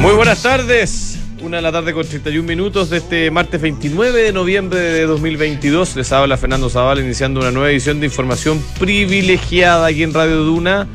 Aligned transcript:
Muy 0.00 0.14
buenas 0.14 0.42
tardes. 0.42 1.18
Una 1.40 1.58
de 1.58 1.62
la 1.62 1.70
tarde 1.70 1.92
con 1.92 2.04
31 2.04 2.46
minutos 2.48 2.90
de 2.90 2.98
este 2.98 3.30
martes 3.30 3.60
29 3.60 4.22
de 4.22 4.32
noviembre 4.32 4.80
de 4.80 5.06
2022. 5.06 5.94
Les 5.94 6.10
habla 6.10 6.36
Fernando 6.36 6.68
Zavala 6.68 7.00
iniciando 7.00 7.38
una 7.38 7.52
nueva 7.52 7.70
edición 7.70 8.00
de 8.00 8.06
información 8.06 8.60
privilegiada 8.80 9.86
aquí 9.86 10.02
en 10.02 10.12
Radio 10.12 10.38
Duna. 10.42 10.88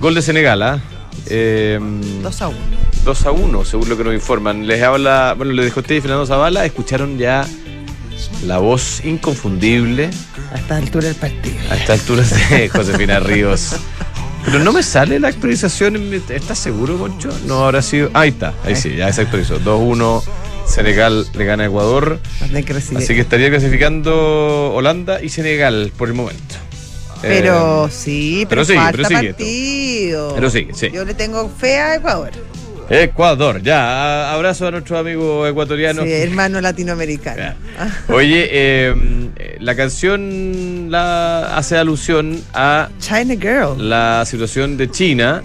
Gol 0.00 0.16
de 0.16 0.22
Senegal, 0.22 0.62
¿ah? 0.62 0.82
2 1.28 2.42
a 2.42 2.48
1. 2.48 2.58
2 3.04 3.26
a 3.26 3.30
1, 3.32 3.64
según 3.64 3.88
lo 3.88 3.96
que 3.96 4.04
nos 4.04 4.14
informan. 4.14 4.66
Les 4.66 4.82
habla, 4.82 5.34
bueno, 5.36 5.52
les 5.52 5.66
dijo 5.66 5.80
usted 5.80 6.00
Fernando 6.00 6.26
Zavala, 6.26 6.64
escucharon 6.64 7.18
ya 7.18 7.46
la 8.46 8.58
voz 8.58 9.04
inconfundible 9.04 10.10
A 10.52 10.56
esta 10.56 10.76
altura 10.76 11.06
del 11.08 11.16
partido. 11.16 11.56
a 11.70 11.76
esta 11.76 11.92
altura 11.94 12.22
de 12.50 12.68
Josefina 12.72 13.20
Ríos. 13.20 13.76
Pero 14.44 14.58
no 14.60 14.72
me 14.72 14.82
sale 14.82 15.18
la 15.20 15.28
actualización. 15.28 15.96
¿Estás 16.28 16.58
seguro, 16.58 16.98
Concho? 16.98 17.30
No 17.46 17.64
habrá 17.64 17.80
sido. 17.80 18.10
Ahí 18.12 18.28
está, 18.30 18.52
ahí 18.64 18.76
sí, 18.76 18.94
ya 18.94 19.10
se 19.12 19.22
actualizó. 19.22 19.58
2-1, 19.58 20.22
Senegal 20.66 21.26
le 21.34 21.44
gana 21.46 21.64
a 21.64 21.66
Ecuador. 21.66 22.20
Así 22.98 23.14
que 23.14 23.20
estaría 23.20 23.48
clasificando 23.48 24.72
Holanda 24.74 25.22
y 25.22 25.30
Senegal 25.30 25.92
por 25.96 26.08
el 26.08 26.14
momento. 26.14 26.56
Pero 27.28 27.86
Eh, 27.86 27.90
sí, 27.90 28.46
pero 28.48 28.48
pero, 28.48 28.64
sigue, 28.64 28.78
falta 28.78 28.92
pero 28.96 29.08
sigue 29.08 29.20
esto. 29.30 29.36
partido. 29.38 30.32
Pero 30.34 30.50
sigue, 30.50 30.74
sí. 30.74 30.90
Yo 30.92 31.04
le 31.04 31.14
tengo 31.14 31.48
fe 31.48 31.78
a 31.78 31.94
Ecuador. 31.96 32.30
Ecuador, 32.90 33.62
ya. 33.62 34.32
Abrazo 34.32 34.66
a 34.66 34.70
nuestros 34.70 35.00
amigos 35.00 35.48
ecuatorianos. 35.48 36.04
Sí, 36.04 36.12
hermano 36.12 36.60
latinoamericano. 36.60 37.54
Oye, 38.08 38.46
eh, 38.50 38.94
la 39.60 39.74
canción 39.74 40.88
la 40.90 41.56
hace 41.56 41.78
alusión 41.78 42.40
a 42.52 42.90
China 42.98 43.34
Girl. 43.40 43.88
la 43.88 44.24
situación 44.26 44.76
de 44.76 44.90
China, 44.90 45.42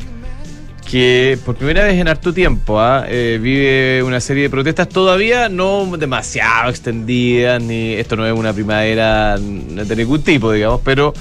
que 0.90 1.38
por 1.46 1.56
primera 1.56 1.84
vez 1.86 1.94
en 1.96 2.08
harto 2.10 2.34
tiempo 2.34 2.80
¿ah? 2.82 3.06
Eh, 3.08 3.40
vive 3.42 4.02
una 4.04 4.20
serie 4.20 4.44
de 4.44 4.50
protestas 4.50 4.90
todavía 4.90 5.48
no 5.48 5.90
demasiado 5.98 6.70
extendidas, 6.72 7.62
ni 7.64 7.94
esto 7.94 8.16
no 8.18 8.26
es 8.28 8.34
una 8.34 8.52
primavera 8.54 9.38
de 9.38 9.96
ningún 9.96 10.22
tipo, 10.24 10.52
digamos, 10.52 10.82
pero 10.84 11.14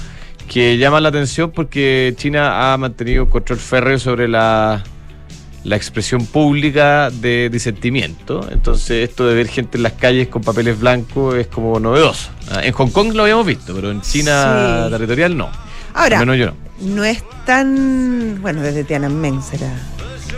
que 0.49 0.77
llaman 0.77 1.03
la 1.03 1.09
atención 1.09 1.51
porque 1.51 2.13
China 2.17 2.73
ha 2.73 2.77
mantenido 2.77 3.29
control 3.29 3.59
férreo 3.59 3.99
sobre 3.99 4.27
la, 4.27 4.83
la 5.63 5.75
expresión 5.75 6.25
pública 6.25 7.09
de 7.11 7.49
disentimiento. 7.49 8.47
Entonces, 8.51 9.07
esto 9.07 9.27
de 9.27 9.35
ver 9.35 9.47
gente 9.47 9.77
en 9.77 9.83
las 9.83 9.93
calles 9.93 10.27
con 10.27 10.41
papeles 10.41 10.79
blancos 10.79 11.35
es 11.35 11.47
como 11.47 11.79
novedoso. 11.79 12.31
¿ah? 12.51 12.61
En 12.63 12.73
Hong 12.73 12.89
Kong 12.89 13.13
lo 13.13 13.21
habíamos 13.23 13.45
visto, 13.45 13.73
pero 13.75 13.91
en 13.91 14.01
China 14.01 14.85
Sí. 14.85 14.91
territorial 14.91 15.37
no. 15.37 15.49
Ahora, 15.93 16.19
yo 16.19 16.25
no. 16.25 16.53
no 16.81 17.03
es 17.03 17.23
tan. 17.45 18.39
Bueno, 18.41 18.61
desde 18.61 18.83
Tiananmen 18.83 19.41
será. 19.43 19.71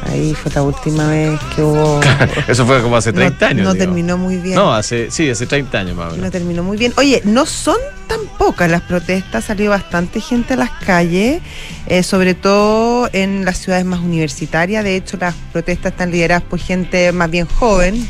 Ahí 0.07 0.33
fue 0.33 0.51
la 0.53 0.63
última 0.63 1.07
vez 1.07 1.39
que 1.55 1.61
hubo. 1.61 1.99
Eso 2.47 2.65
fue 2.65 2.81
como 2.81 2.97
hace 2.97 3.13
30 3.13 3.37
no, 3.39 3.45
años. 3.49 3.63
No 3.65 3.73
digamos. 3.73 3.77
terminó 3.77 4.17
muy 4.17 4.37
bien. 4.37 4.55
No, 4.55 4.73
hace, 4.73 5.11
sí, 5.11 5.29
hace 5.29 5.45
30 5.45 5.77
años 5.79 5.95
más 5.95 6.07
o 6.07 6.09
No 6.11 6.15
menos. 6.17 6.31
terminó 6.31 6.63
muy 6.63 6.77
bien. 6.77 6.93
Oye, 6.97 7.21
no 7.23 7.45
son 7.45 7.77
tan 8.07 8.19
pocas 8.37 8.69
las 8.69 8.81
protestas, 8.81 9.45
salió 9.45 9.69
bastante 9.69 10.19
gente 10.19 10.55
a 10.55 10.57
las 10.57 10.71
calles, 10.71 11.41
eh, 11.87 12.03
sobre 12.03 12.33
todo 12.33 13.09
en 13.13 13.45
las 13.45 13.57
ciudades 13.59 13.85
más 13.85 13.99
universitarias. 13.99 14.83
De 14.83 14.95
hecho, 14.95 15.17
las 15.17 15.35
protestas 15.53 15.91
están 15.93 16.11
lideradas 16.11 16.43
por 16.43 16.59
gente 16.59 17.11
más 17.11 17.29
bien 17.29 17.45
joven, 17.45 18.05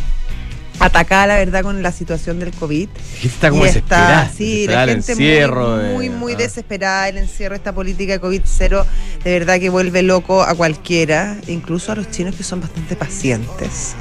atacada, 0.81 1.27
la 1.27 1.35
verdad, 1.35 1.63
con 1.63 1.81
la 1.81 1.91
situación 1.91 2.39
del 2.39 2.51
COVID. 2.51 2.89
Está 3.23 3.49
como 3.49 3.63
Y 3.63 3.67
desesperada. 3.67 4.31
sí, 4.35 4.65
desesperada, 4.67 4.85
la 4.85 4.91
el 4.91 4.97
gente 4.97 5.11
encierro 5.13 5.77
muy, 5.77 5.93
muy, 5.93 6.09
muy 6.09 6.33
ah. 6.33 6.37
desesperada. 6.37 7.09
El 7.09 7.17
encierro, 7.17 7.55
esta 7.55 7.73
política 7.73 8.13
de 8.13 8.19
COVID 8.19 8.41
cero, 8.45 8.85
de 9.23 9.31
verdad 9.31 9.59
que 9.59 9.69
vuelve 9.69 10.01
loco 10.01 10.41
a 10.43 10.53
cualquiera, 10.55 11.37
incluso 11.47 11.91
a 11.91 11.95
los 11.95 12.09
chinos 12.09 12.35
que 12.35 12.43
son 12.43 12.61
bastante 12.61 12.95
pacientes. 12.95 13.93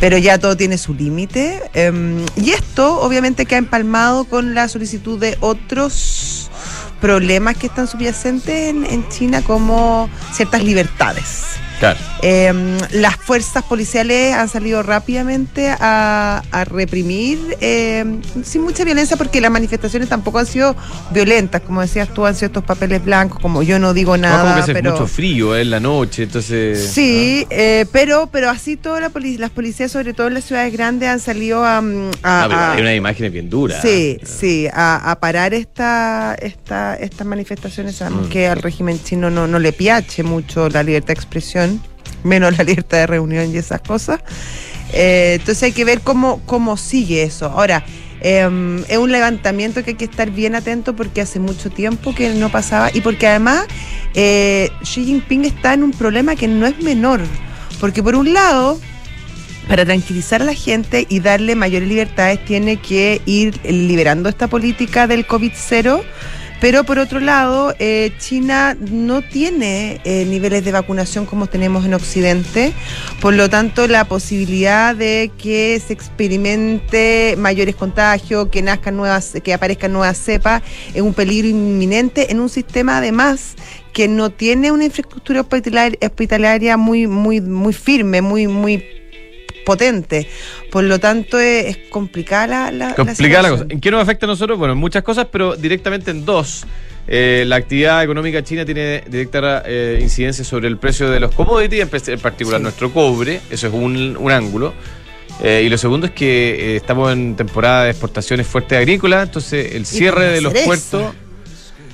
Pero 0.00 0.18
ya 0.18 0.38
todo 0.38 0.56
tiene 0.56 0.78
su 0.78 0.94
límite. 0.94 1.62
em, 1.74 2.24
y 2.36 2.50
esto, 2.50 3.00
obviamente, 3.00 3.46
que 3.46 3.54
ha 3.54 3.58
empalmado 3.58 4.24
con 4.24 4.54
la 4.54 4.68
solicitud 4.68 5.18
de 5.18 5.36
otros 5.40 6.50
problemas 7.00 7.56
que 7.56 7.66
están 7.66 7.86
subyacentes 7.86 8.70
en, 8.70 8.84
en 8.86 9.08
China, 9.08 9.42
como 9.42 10.08
ciertas 10.32 10.64
libertades. 10.64 11.42
Claro. 11.92 11.98
Eh, 12.22 12.78
las 12.92 13.16
fuerzas 13.16 13.62
policiales 13.64 14.34
han 14.34 14.48
salido 14.48 14.82
rápidamente 14.82 15.68
a, 15.78 16.42
a 16.50 16.64
reprimir 16.64 17.56
eh, 17.60 18.04
sin 18.42 18.62
mucha 18.62 18.84
violencia 18.84 19.16
porque 19.16 19.40
las 19.40 19.50
manifestaciones 19.50 20.08
tampoco 20.08 20.38
han 20.38 20.46
sido 20.46 20.74
violentas, 21.10 21.60
como 21.62 21.80
decías 21.82 22.08
tú, 22.14 22.24
han 22.24 22.34
sido 22.34 22.46
estos 22.46 22.64
papeles 22.64 23.04
blancos, 23.04 23.38
como 23.40 23.62
yo 23.62 23.78
no 23.78 23.92
digo 23.92 24.16
No, 24.16 24.22
nada, 24.22 24.42
como 24.42 24.54
que 24.54 24.60
hace 24.62 24.72
pero 24.72 24.92
mucho 24.92 25.06
frío 25.06 25.54
eh, 25.56 25.62
en 25.62 25.70
la 25.70 25.80
noche, 25.80 26.22
entonces. 26.24 26.90
sí, 26.92 27.46
eh, 27.50 27.84
pero 27.92 28.28
pero 28.32 28.48
así 28.50 28.76
todas 28.76 29.00
la 29.00 29.10
poli- 29.10 29.36
las 29.38 29.50
policías, 29.50 29.92
sobre 29.92 30.14
todo 30.14 30.28
en 30.28 30.34
las 30.34 30.44
ciudades 30.44 30.72
grandes, 30.72 31.08
han 31.08 31.20
salido 31.20 31.64
a, 31.64 31.80
mm, 31.82 32.10
a- 32.22 32.44
Ah, 32.44 32.46
pero 32.48 32.60
a- 32.60 32.72
hay 32.72 32.80
unas 32.80 32.96
imágenes 32.96 33.32
bien 33.32 33.50
duras. 33.50 33.80
Sí, 33.82 34.18
sí, 34.24 34.66
a, 34.72 35.16
parar 35.20 35.54
esta, 35.54 36.34
esta, 36.40 36.94
estas 36.96 37.26
manifestaciones. 37.26 37.96
Sabemos 37.96 38.26
Mm. 38.26 38.30
que 38.30 38.48
al 38.48 38.60
régimen 38.62 38.98
chino 39.02 39.30
no, 39.30 39.46
no 39.46 39.58
le 39.58 39.72
piache 39.72 40.22
mucho 40.22 40.68
la 40.68 40.82
libertad 40.82 41.08
de 41.08 41.12
expresión, 41.14 41.73
menos 42.24 42.58
la 42.58 42.64
libertad 42.64 42.98
de 42.98 43.06
reunión 43.06 43.52
y 43.52 43.56
esas 43.56 43.80
cosas. 43.80 44.20
Eh, 44.92 45.36
entonces 45.38 45.62
hay 45.62 45.72
que 45.72 45.84
ver 45.84 46.00
cómo, 46.00 46.40
cómo 46.46 46.76
sigue 46.76 47.22
eso. 47.22 47.46
Ahora, 47.46 47.84
eh, 48.20 48.84
es 48.88 48.96
un 48.98 49.12
levantamiento 49.12 49.84
que 49.84 49.90
hay 49.90 49.96
que 49.96 50.06
estar 50.06 50.30
bien 50.30 50.54
atento 50.54 50.96
porque 50.96 51.20
hace 51.20 51.40
mucho 51.40 51.70
tiempo 51.70 52.14
que 52.14 52.30
no 52.30 52.50
pasaba 52.50 52.90
y 52.92 53.02
porque 53.02 53.26
además 53.26 53.66
eh, 54.14 54.70
Xi 54.82 55.04
Jinping 55.04 55.44
está 55.44 55.74
en 55.74 55.82
un 55.82 55.90
problema 55.90 56.34
que 56.34 56.48
no 56.48 56.66
es 56.66 56.80
menor. 56.80 57.20
Porque 57.80 58.02
por 58.02 58.14
un 58.14 58.32
lado, 58.32 58.80
para 59.68 59.84
tranquilizar 59.84 60.40
a 60.40 60.44
la 60.46 60.54
gente 60.54 61.06
y 61.08 61.20
darle 61.20 61.54
mayores 61.54 61.88
libertades, 61.88 62.42
tiene 62.44 62.78
que 62.78 63.20
ir 63.26 63.60
liberando 63.64 64.28
esta 64.28 64.48
política 64.48 65.06
del 65.06 65.26
COVID-0. 65.26 66.02
Pero 66.60 66.84
por 66.84 66.98
otro 66.98 67.20
lado, 67.20 67.74
eh, 67.78 68.12
China 68.18 68.74
no 68.80 69.20
tiene 69.20 70.00
eh, 70.04 70.24
niveles 70.24 70.64
de 70.64 70.72
vacunación 70.72 71.26
como 71.26 71.46
tenemos 71.46 71.84
en 71.84 71.92
Occidente. 71.92 72.72
Por 73.20 73.34
lo 73.34 73.50
tanto, 73.50 73.86
la 73.86 74.06
posibilidad 74.06 74.96
de 74.96 75.30
que 75.36 75.80
se 75.86 75.92
experimente 75.92 77.34
mayores 77.36 77.74
contagios, 77.76 78.48
que 78.48 78.62
nazcan 78.62 78.96
nuevas, 78.96 79.32
que 79.42 79.52
aparezcan 79.52 79.92
nuevas 79.92 80.16
cepas, 80.16 80.62
es 80.94 81.02
un 81.02 81.12
peligro 81.12 81.48
inminente 81.48 82.32
en 82.32 82.40
un 82.40 82.48
sistema 82.48 82.98
además 82.98 83.56
que 83.92 84.08
no 84.08 84.30
tiene 84.30 84.72
una 84.72 84.84
infraestructura 84.86 85.40
hospitalar- 85.42 85.98
hospitalaria 86.02 86.76
muy, 86.76 87.06
muy, 87.06 87.40
muy 87.40 87.72
firme, 87.72 88.22
muy, 88.22 88.46
muy 88.48 88.82
potente. 89.64 90.28
Por 90.70 90.84
lo 90.84 90.98
tanto, 91.00 91.38
es, 91.38 91.66
es 91.66 91.76
complicada 91.90 92.46
la, 92.46 92.70
la, 92.70 92.94
Complicada 92.94 93.42
la 93.42 93.50
cosa. 93.50 93.66
¿En 93.68 93.80
qué 93.80 93.90
nos 93.90 94.02
afecta 94.02 94.26
a 94.26 94.28
nosotros? 94.28 94.58
Bueno, 94.58 94.72
en 94.74 94.78
muchas 94.78 95.02
cosas, 95.02 95.26
pero 95.30 95.56
directamente 95.56 96.10
en 96.10 96.24
dos. 96.24 96.64
Eh, 97.06 97.44
la 97.46 97.56
actividad 97.56 98.02
económica 98.02 98.42
china 98.42 98.64
tiene 98.64 99.02
directa 99.08 99.62
eh, 99.66 99.98
incidencia 100.00 100.42
sobre 100.44 100.68
el 100.68 100.78
precio 100.78 101.10
de 101.10 101.20
los 101.20 101.34
commodities, 101.34 101.88
en, 102.08 102.18
particular 102.20 102.60
Sí. 102.60 102.62
nuestro 102.62 102.92
cobre. 102.92 103.40
Eso 103.50 103.66
es 103.66 103.74
un, 103.74 104.16
un 104.18 104.30
ángulo. 104.32 104.72
Eh, 105.42 105.64
y 105.66 105.68
lo 105.68 105.76
segundo 105.76 106.06
es 106.06 106.12
que 106.12 106.76
estamos 106.76 107.12
en 107.12 107.34
temporada 107.34 107.84
de 107.84 107.90
exportaciones 107.90 108.46
fuertes 108.46 108.78
agrícolas, 108.78 109.24
entonces 109.24 109.74
el 109.74 109.84
cierre 109.84 110.26
de 110.26 110.40
los 110.40 110.52
puertos, 110.52 111.12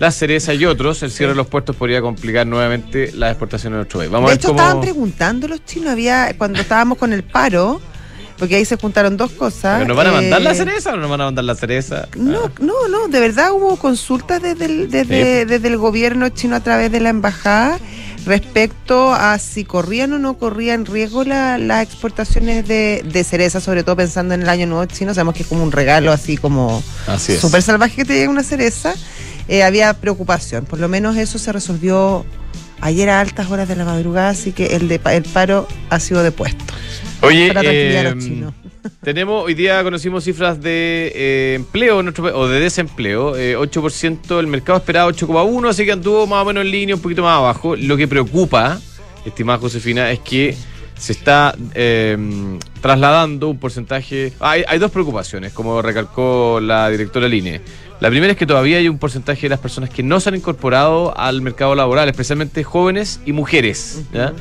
la 0.01 0.11
cereza 0.11 0.53
y 0.55 0.65
otros, 0.67 1.03
el 1.05 1.13
cierre 1.13 1.33
de 1.33 1.37
los 1.37 1.47
puertos 1.47 1.77
podría 1.77 2.01
complicar 2.01 2.47
nuevamente 2.47 3.13
las 3.15 3.31
exportaciones 3.31 3.75
de 3.75 3.79
nuestro 3.79 4.01
país. 4.01 4.11
Vamos 4.11 4.31
de 4.31 4.33
a 4.33 4.35
ver 4.35 4.41
hecho, 4.41 4.49
cómo... 4.49 4.59
estaban 4.61 4.81
preguntando 4.81 5.47
los 5.47 5.65
chinos, 5.65 5.93
había 5.93 6.35
cuando 6.37 6.59
estábamos 6.61 6.99
con 6.99 7.13
el 7.13 7.23
paro, 7.23 7.81
porque 8.39 8.57
ahí 8.57 8.65
se 8.65 8.77
juntaron 8.77 9.19
dos 9.19 9.31
cosas. 9.33 9.77
¿Pero 9.83 9.89
¿Nos 9.89 9.97
van 9.99 10.07
a 10.07 10.13
mandar 10.13 10.41
la 10.41 10.53
eh, 10.53 10.55
cereza 10.55 10.91
o 10.91 10.97
no 10.97 11.03
nos 11.03 11.11
van 11.11 11.21
a 11.21 11.25
mandar 11.27 11.45
la 11.45 11.55
cereza? 11.55 12.09
No, 12.17 12.47
Ah. 12.47 12.51
no, 12.61 12.89
no, 12.89 13.09
de 13.09 13.21
verdad 13.21 13.53
hubo 13.53 13.77
consultas 13.77 14.41
desde 14.43 14.65
el, 14.65 14.91
desde, 14.91 15.41
Sí. 15.43 15.45
desde 15.47 15.69
el 15.69 15.77
gobierno 15.77 16.31
chino 16.31 16.57
a 16.57 16.61
través 16.61 16.91
de 16.91 17.01
la 17.01 17.11
embajada 17.11 17.79
respecto 18.25 19.13
a 19.13 19.39
si 19.39 19.65
corrían 19.65 20.13
o 20.15 20.19
no 20.19 20.35
corrían 20.39 20.87
riesgo 20.87 21.25
la- 21.25 21.59
las 21.59 21.83
exportaciones 21.83 22.67
de, 22.67 23.03
de 23.05 23.25
cereza, 23.25 23.61
sobre 23.61 23.83
todo 23.83 23.97
pensando 23.97 24.35
en 24.35 24.43
el 24.43 24.49
año 24.49 24.67
nuevo 24.67 24.85
chino, 24.87 25.13
sabemos 25.15 25.35
que 25.35 25.43
es 25.43 25.49
como 25.49 25.63
un 25.63 25.73
regalo 25.73 26.13
así 26.13 26.37
como 26.37 26.83
súper 27.19 27.63
salvaje 27.63 27.97
que 27.97 28.05
te 28.05 28.15
llegue 28.15 28.29
una 28.29 28.43
cereza, 28.43 28.95
eh, 29.51 29.63
había 29.63 29.93
preocupación, 29.93 30.65
por 30.65 30.79
lo 30.79 30.89
menos 30.89 31.17
eso 31.17 31.39
se 31.39 31.53
resolvió 31.53 32.25
ayer 32.81 33.11
a 33.11 33.21
altas 33.21 33.51
horas 33.51 33.69
de 33.69 33.77
la 33.77 33.85
madrugada, 33.85 34.31
así 34.31 34.53
que 34.53 34.77
el, 34.77 34.89
de, 34.89 35.01
el 35.13 35.25
paro 35.25 35.69
ha 35.91 36.01
sido 36.01 36.23
depuesto. 36.23 36.65
Oye, 37.21 37.49
Para 37.49 37.61
tranquilizar 37.61 38.07
a 38.07 38.09
eh, 38.09 38.15
los 38.15 38.25
chinos. 38.25 38.55
tenemos, 39.03 39.45
hoy 39.45 39.53
día 39.53 39.83
conocimos 39.83 40.25
cifras 40.25 40.63
de 40.63 41.13
eh, 41.15 41.55
empleo 41.57 42.01
en 42.01 42.07
nuestro 42.07 42.25
o 42.25 42.49
de 42.49 42.61
desempleo, 42.61 43.37
eh, 43.37 43.59
8%, 43.59 44.41
el 44.41 44.47
mercado 44.47 44.79
esperaba 44.79 45.11
8,1, 45.11 45.69
así 45.69 45.85
que 45.85 45.93
anduvo 45.93 46.27
más 46.27 46.43
o 46.43 46.47
menos 46.47 46.65
en 46.65 46.71
línea, 46.71 46.95
un 46.95 47.03
poquito 47.03 47.23
más 47.23 47.37
abajo. 47.37 47.77
Lo 47.77 47.99
que 47.99 48.09
preocupa 48.09 48.81
estimada 49.25 49.59
Josefina, 49.59 50.11
es 50.11 50.21
que 50.21 50.57
se 50.97 51.13
está 51.13 51.55
eh, 51.75 52.17
trasladando 52.81 53.49
un 53.49 53.59
porcentaje. 53.59 54.33
Hay, 54.41 54.65
hay 54.67 54.79
dos 54.79 54.91
preocupaciones, 54.91 55.53
como 55.53 55.81
recalcó 55.83 56.61
la 56.61 56.89
directora 56.91 57.29
Line. 57.29 57.61
La 58.01 58.09
primera 58.09 58.33
es 58.33 58.39
que 58.39 58.47
todavía 58.47 58.79
hay 58.79 58.89
un 58.89 58.99
porcentaje 58.99 59.43
de 59.43 59.51
las 59.51 59.61
personas 59.61 59.91
que 59.91 60.03
no 60.03 60.21
se 60.21 60.31
han 60.31 60.37
incorporado 60.37 61.17
al 61.19 61.43
mercado 61.43 61.75
laboral, 61.75 62.09
especialmente 62.09 62.65
jóvenes 62.65 63.21
y 63.27 63.33
mujeres. 63.33 64.03
¿ya? 64.13 64.33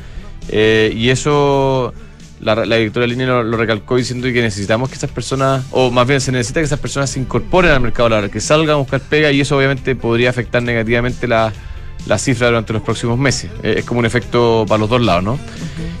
Eh, 0.48 0.92
y 0.96 1.10
eso 1.10 1.92
la, 2.40 2.54
la 2.64 2.76
directora 2.76 3.06
Line 3.06 3.26
lo, 3.26 3.42
lo 3.42 3.56
recalcó 3.58 3.96
diciendo 3.96 4.26
que 4.32 4.40
necesitamos 4.40 4.88
que 4.88 4.94
esas 4.94 5.10
personas, 5.10 5.64
o 5.72 5.90
más 5.90 6.06
bien 6.06 6.20
se 6.22 6.32
necesita 6.32 6.60
que 6.60 6.66
esas 6.66 6.80
personas 6.80 7.10
se 7.10 7.20
incorporen 7.20 7.70
al 7.70 7.80
mercado 7.80 8.08
laboral, 8.08 8.30
que 8.30 8.40
salgan 8.40 8.76
a 8.76 8.78
buscar 8.78 9.00
pega 9.00 9.30
y 9.30 9.42
eso 9.42 9.58
obviamente 9.58 9.94
podría 9.94 10.30
afectar 10.30 10.62
negativamente 10.62 11.28
la, 11.28 11.52
la 12.06 12.18
cifra 12.18 12.48
durante 12.48 12.72
los 12.72 12.82
próximos 12.82 13.18
meses. 13.18 13.50
Eh, 13.62 13.76
es 13.78 13.84
como 13.84 14.00
un 14.00 14.06
efecto 14.06 14.64
para 14.68 14.78
los 14.78 14.90
dos 14.90 15.00
lados, 15.00 15.22
¿no? 15.22 15.38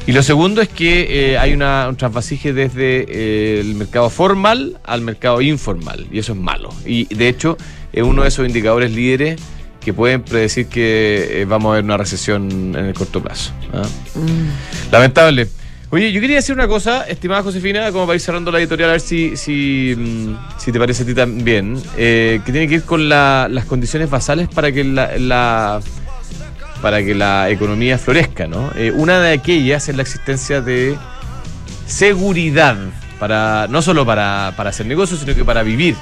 Y 0.06 0.12
lo 0.12 0.22
segundo 0.22 0.60
es 0.60 0.68
que 0.68 1.32
eh, 1.32 1.38
hay 1.38 1.52
una, 1.52 1.86
un 1.88 1.96
trasvasije 1.96 2.52
desde 2.52 3.04
eh, 3.08 3.60
el 3.60 3.74
mercado 3.74 4.10
formal 4.10 4.78
al 4.84 5.02
mercado 5.02 5.40
informal, 5.40 6.06
y 6.10 6.18
eso 6.18 6.32
es 6.32 6.38
malo. 6.38 6.70
Y 6.84 7.12
de 7.14 7.28
hecho, 7.28 7.56
es 7.92 8.02
uno 8.02 8.22
de 8.22 8.28
esos 8.28 8.46
indicadores 8.46 8.90
líderes 8.92 9.40
que 9.80 9.92
pueden 9.92 10.22
predecir 10.22 10.66
que 10.66 11.46
vamos 11.48 11.70
a 11.70 11.74
ver 11.76 11.84
una 11.84 11.96
recesión 11.96 12.74
en 12.76 12.84
el 12.84 12.94
corto 12.94 13.22
plazo. 13.22 13.52
¿ah? 13.72 13.82
Lamentable. 14.92 15.48
Oye, 15.92 16.12
yo 16.12 16.20
quería 16.20 16.36
decir 16.36 16.54
una 16.54 16.68
cosa, 16.68 17.02
estimada 17.08 17.42
Josefina, 17.42 17.90
como 17.90 18.06
para 18.06 18.14
ir 18.14 18.20
cerrando 18.20 18.52
la 18.52 18.60
editorial, 18.60 18.90
a 18.90 18.92
ver 18.92 19.00
si, 19.00 19.36
si, 19.36 19.94
mm, 19.98 20.34
te 20.70 20.78
parece 20.78 21.02
a 21.02 21.06
ti 21.06 21.14
también, 21.14 21.82
eh, 21.96 22.40
que 22.46 22.52
tiene 22.52 22.68
que 22.68 22.74
ir 22.74 22.84
con 22.84 23.08
la- 23.08 23.48
las 23.50 23.64
condiciones 23.64 24.08
basales 24.08 24.46
para 24.48 24.70
que 24.70 24.84
la, 24.84 25.18
la- 25.18 25.80
para 26.80 27.02
que 27.02 27.12
la 27.14 27.50
economía 27.50 27.98
florezca, 27.98 28.46
¿no? 28.46 28.70
Eh, 28.76 28.92
una 28.94 29.18
de 29.20 29.32
aquellas 29.32 29.88
es 29.88 29.96
la 29.96 30.02
existencia 30.02 30.60
de 30.60 30.96
seguridad, 31.86 32.76
para, 33.18 33.66
no 33.68 33.82
solo 33.82 34.06
para, 34.06 34.54
para 34.56 34.70
hacer 34.70 34.86
negocios, 34.86 35.18
sino 35.20 35.34
que 35.34 35.44
para 35.44 35.64
vivir. 35.64 35.96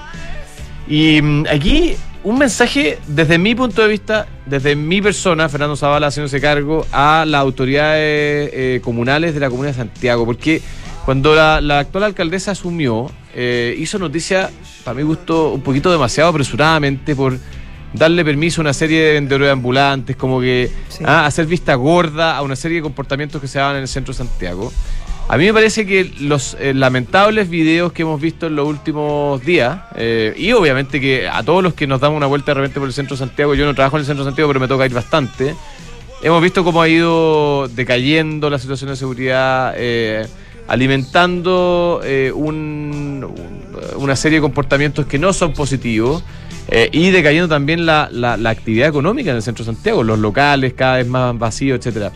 Y 0.87 1.21
mm, 1.23 1.47
aquí 1.51 1.97
un 2.25 2.39
mensaje 2.39 2.99
desde 3.07 3.39
mi 3.39 3.55
punto 3.55 3.83
de 3.83 3.89
vista, 3.89 4.27
desde 4.47 4.75
mi 4.77 5.01
persona, 5.01 5.49
Fernando 5.49 5.77
Zavala 5.77 6.09
haciéndose 6.09 6.41
cargo 6.41 6.87
a 6.93 7.25
las 7.27 7.41
autoridades 7.41 8.51
eh, 8.53 8.81
comunales 8.83 9.35
de 9.35 9.41
la 9.41 9.51
Comuna 9.51 9.69
de 9.69 9.75
Santiago, 9.75 10.25
porque 10.27 10.61
cuando 11.05 11.35
la, 11.35 11.61
la 11.61 11.79
actual 11.81 12.05
alcaldesa 12.05 12.51
asumió, 12.51 13.11
eh, 13.35 13.75
hizo 13.79 13.99
noticia, 13.99 14.51
para 14.85 14.95
mi 14.97 15.03
gusto, 15.03 15.53
un 15.53 15.63
poquito 15.63 15.91
demasiado 15.91 16.31
apresuradamente 16.31 17.15
por 17.15 17.39
darle 17.95 18.25
permiso 18.25 18.61
a 18.61 18.63
una 18.63 18.75
serie 18.75 19.01
de 19.03 19.13
vendedores 19.15 19.51
ambulantes, 19.51 20.17
como 20.17 20.41
que 20.41 20.71
Sí. 20.89 21.05
ah, 21.07 21.25
hacer 21.25 21.47
vista 21.47 21.75
gorda 21.77 22.37
a 22.37 22.43
una 22.43 22.57
serie 22.57 22.79
de 22.79 22.83
comportamientos 22.83 23.41
que 23.41 23.49
se 23.49 23.59
daban 23.59 23.77
en 23.77 23.83
el 23.83 23.89
centro 23.89 24.13
de 24.13 24.19
Santiago. 24.19 24.73
A 25.31 25.37
mí 25.37 25.45
me 25.45 25.53
parece 25.53 25.85
que 25.85 26.11
los 26.21 26.57
eh, 26.59 26.73
lamentables 26.73 27.51
videos 27.51 27.93
que 27.93 28.01
hemos 28.01 28.19
visto 28.19 28.47
en 28.47 28.57
los 28.57 28.67
últimos 28.67 29.45
días, 29.45 29.79
eh, 29.97 30.33
y 30.39 30.53
obviamente 30.53 31.01
que 31.03 31.29
a 31.29 31.43
todos 31.43 31.63
los 31.63 31.75
que 31.75 31.87
nos 31.87 32.01
damos 32.01 32.17
una 32.17 32.27
vuelta 32.27 32.53
de 32.53 32.55
repente 32.55 32.81
por 32.81 32.89
el 32.89 32.95
centro 32.95 33.15
de 33.15 33.19
Santiago, 33.19 33.55
yo 33.55 33.67
no 33.67 33.75
trabajo 33.75 33.97
en 33.97 34.01
el 34.01 34.07
centro 34.07 34.25
de 34.25 34.31
Santiago, 34.31 34.49
pero 34.49 34.61
me 34.61 34.69
toca 34.69 34.87
ir 34.87 34.95
bastante, 34.95 35.55
hemos 36.23 36.43
visto 36.43 36.65
cómo 36.65 36.81
ha 36.81 36.89
ido 36.89 37.69
decayendo 37.69 38.49
la 38.49 38.59
situación 38.59 38.89
de 38.89 38.97
seguridad, 38.97 39.75
eh, 39.77 40.27
alimentando 40.67 42.01
un- 42.35 43.23
un- 43.25 44.03
una 44.03 44.17
serie 44.17 44.39
de 44.39 44.43
comportamientos 44.43 45.05
que 45.07 45.19
no 45.19 45.33
son 45.35 45.53
positivos. 45.53 46.25
y 46.93 47.09
decayendo 47.11 47.49
también 47.49 47.87
la, 47.87 48.11
la- 48.13 48.37
la 48.37 48.51
actividad 48.51 48.89
económica 48.91 49.31
en 49.31 49.37
el 49.37 49.43
centro 49.43 49.65
de 49.65 49.73
Santiago, 49.73 50.03
los 50.03 50.19
locales 50.19 50.75
cada 50.75 50.97
vez 50.97 51.07
más 51.07 51.39
vacíos, 51.39 51.79
etcétera. 51.79 52.13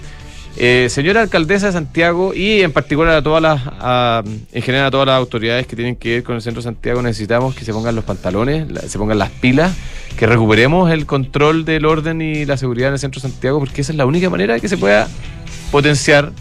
Eh, 0.57 0.89
señora 0.91 1.23
alcaldesa 1.23 1.67
de 1.69 1.73
Santiago 1.73 2.35
y 2.35 2.61
en 2.61 2.73
particular 2.73 3.15
a 3.17 3.23
todas 3.23 3.41
las, 3.43 3.61
a- 3.67 4.23
en 4.53 4.63
general 4.63 4.87
a 4.87 4.91
todas 4.91 5.07
las 5.07 5.17
autoridades 5.17 5.67
que 5.67 5.75
tienen 5.77 5.97
que 5.97 6.11
ver 6.17 6.23
con 6.23 6.35
el 6.37 6.43
centro 6.43 6.61
de 6.61 6.65
Santiago, 6.65 7.01
necesitamos 7.01 7.55
que 7.55 7.65
se 7.65 7.73
pongan 7.73 7.95
los 7.95 8.05
pantalones, 8.05 8.67
se 8.87 8.99
pongan 8.99 9.19
las 9.19 9.31
pilas, 9.31 9.73
que 10.19 10.27
recuperemos 10.27 10.91
el 10.93 11.07
control 11.07 11.65
del 11.65 11.87
orden 11.87 12.21
y 12.21 12.45
la 12.45 12.59
seguridad 12.59 12.89
en 12.89 12.95
el 12.95 12.99
centro 13.01 13.21
de 13.23 13.29
Santiago, 13.31 13.59
porque 13.61 13.81
esa 13.81 13.93
es 13.93 13.97
la 13.99 14.05
única 14.05 14.29
manera 14.29 14.53
de 14.55 14.61
que 14.61 14.69
se 14.69 14.77
pueda 14.77 15.09
potenciar 15.71 16.33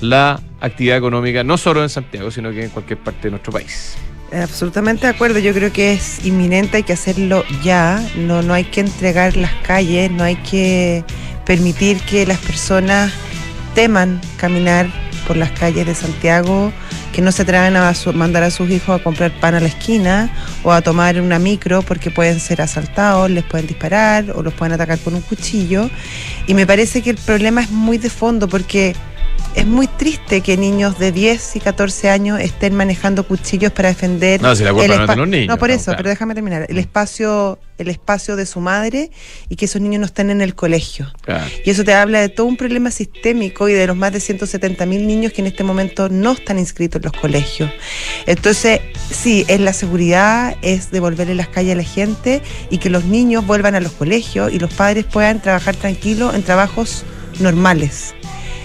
la 0.00 0.40
actividad 0.60 0.96
económica, 0.96 1.44
no 1.44 1.56
solo 1.56 1.82
en 1.84 1.88
Santiago, 1.88 2.30
sino 2.32 2.50
que 2.50 2.64
en 2.64 2.70
cualquier 2.70 2.98
parte 2.98 3.20
de 3.28 3.30
nuestro 3.30 3.52
país. 3.52 3.94
Absolutamente 4.32 5.06
de 5.06 5.12
acuerdo, 5.12 5.38
yo 5.38 5.52
creo 5.52 5.72
que 5.72 5.92
es 5.92 6.24
inminente, 6.24 6.78
hay 6.78 6.82
que 6.82 6.94
hacerlo 6.94 7.44
ya, 7.62 8.04
no, 8.16 8.42
no 8.42 8.54
hay 8.54 8.64
que 8.64 8.80
entregar 8.80 9.36
las 9.36 9.52
calles, 9.62 10.10
no 10.10 10.24
hay 10.24 10.36
que 10.36 11.04
permitir 11.44 12.00
que 12.00 12.26
las 12.26 12.38
personas 12.38 13.12
teman 13.74 14.20
caminar 14.36 14.86
por 15.26 15.36
las 15.36 15.50
calles 15.52 15.86
de 15.86 15.94
Santiago, 15.94 16.72
que 17.12 17.22
no 17.22 17.30
se 17.32 17.42
atrevan 17.42 17.76
a 17.76 17.92
mandar 18.14 18.42
a 18.42 18.50
sus 18.50 18.70
hijos 18.70 19.00
a 19.00 19.02
comprar 19.02 19.30
pan 19.40 19.54
a 19.54 19.60
la 19.60 19.68
esquina 19.68 20.30
o 20.62 20.72
a 20.72 20.80
tomar 20.82 21.20
una 21.20 21.38
micro 21.38 21.82
porque 21.82 22.10
pueden 22.10 22.40
ser 22.40 22.60
asaltados, 22.60 23.30
les 23.30 23.44
pueden 23.44 23.66
disparar 23.66 24.30
o 24.34 24.42
los 24.42 24.54
pueden 24.54 24.72
atacar 24.72 24.98
con 24.98 25.14
un 25.14 25.20
cuchillo. 25.20 25.88
Y 26.46 26.54
me 26.54 26.66
parece 26.66 27.02
que 27.02 27.10
el 27.10 27.16
problema 27.16 27.62
es 27.62 27.70
muy 27.70 27.98
de 27.98 28.10
fondo 28.10 28.48
porque 28.48 28.94
es 29.54 29.66
muy 29.66 29.86
triste 29.86 30.40
que 30.40 30.56
niños 30.56 30.98
de 30.98 31.12
10 31.12 31.56
y 31.56 31.60
14 31.60 32.08
años 32.08 32.40
estén 32.40 32.74
manejando 32.74 33.26
cuchillos 33.26 33.70
para 33.72 33.88
defender 33.90 34.40
No, 34.40 34.56
si 34.56 34.64
la 34.64 34.70
culpa 34.72 34.84
el 34.84 34.88
no 34.90 34.94
es 34.94 35.00
de 35.00 35.12
espa- 35.12 35.16
los 35.16 35.28
niños, 35.28 35.48
No, 35.48 35.58
por 35.58 35.68
no, 35.68 35.74
eso, 35.74 35.84
claro. 35.86 35.96
pero 35.98 36.08
déjame 36.10 36.34
terminar. 36.34 36.66
El 36.68 36.78
espacio, 36.78 37.58
el 37.78 37.88
espacio 37.88 38.36
de 38.36 38.46
su 38.46 38.60
madre 38.60 39.10
y 39.50 39.56
que 39.56 39.66
esos 39.66 39.82
niños 39.82 40.00
no 40.00 40.06
estén 40.06 40.30
en 40.30 40.40
el 40.40 40.54
colegio. 40.54 41.12
Claro. 41.20 41.44
Y 41.64 41.70
eso 41.70 41.84
te 41.84 41.92
habla 41.92 42.20
de 42.20 42.28
todo 42.30 42.46
un 42.46 42.56
problema 42.56 42.90
sistémico 42.90 43.68
y 43.68 43.74
de 43.74 43.86
los 43.86 43.96
más 43.96 44.12
de 44.12 44.20
170 44.20 44.86
mil 44.86 45.06
niños 45.06 45.32
que 45.32 45.42
en 45.42 45.48
este 45.48 45.64
momento 45.64 46.08
no 46.08 46.32
están 46.32 46.58
inscritos 46.58 47.00
en 47.00 47.10
los 47.12 47.20
colegios. 47.20 47.70
Entonces, 48.26 48.80
sí, 49.10 49.44
es 49.48 49.60
la 49.60 49.72
seguridad, 49.74 50.56
es 50.62 50.90
devolverle 50.90 51.34
las 51.34 51.48
calles 51.48 51.72
a 51.74 51.76
la 51.76 51.84
gente 51.84 52.40
y 52.70 52.78
que 52.78 52.88
los 52.88 53.04
niños 53.04 53.46
vuelvan 53.46 53.74
a 53.74 53.80
los 53.80 53.92
colegios 53.92 54.52
y 54.52 54.58
los 54.58 54.72
padres 54.72 55.04
puedan 55.04 55.40
trabajar 55.42 55.76
tranquilos 55.76 56.34
en 56.34 56.42
trabajos 56.42 57.04
normales. 57.40 58.14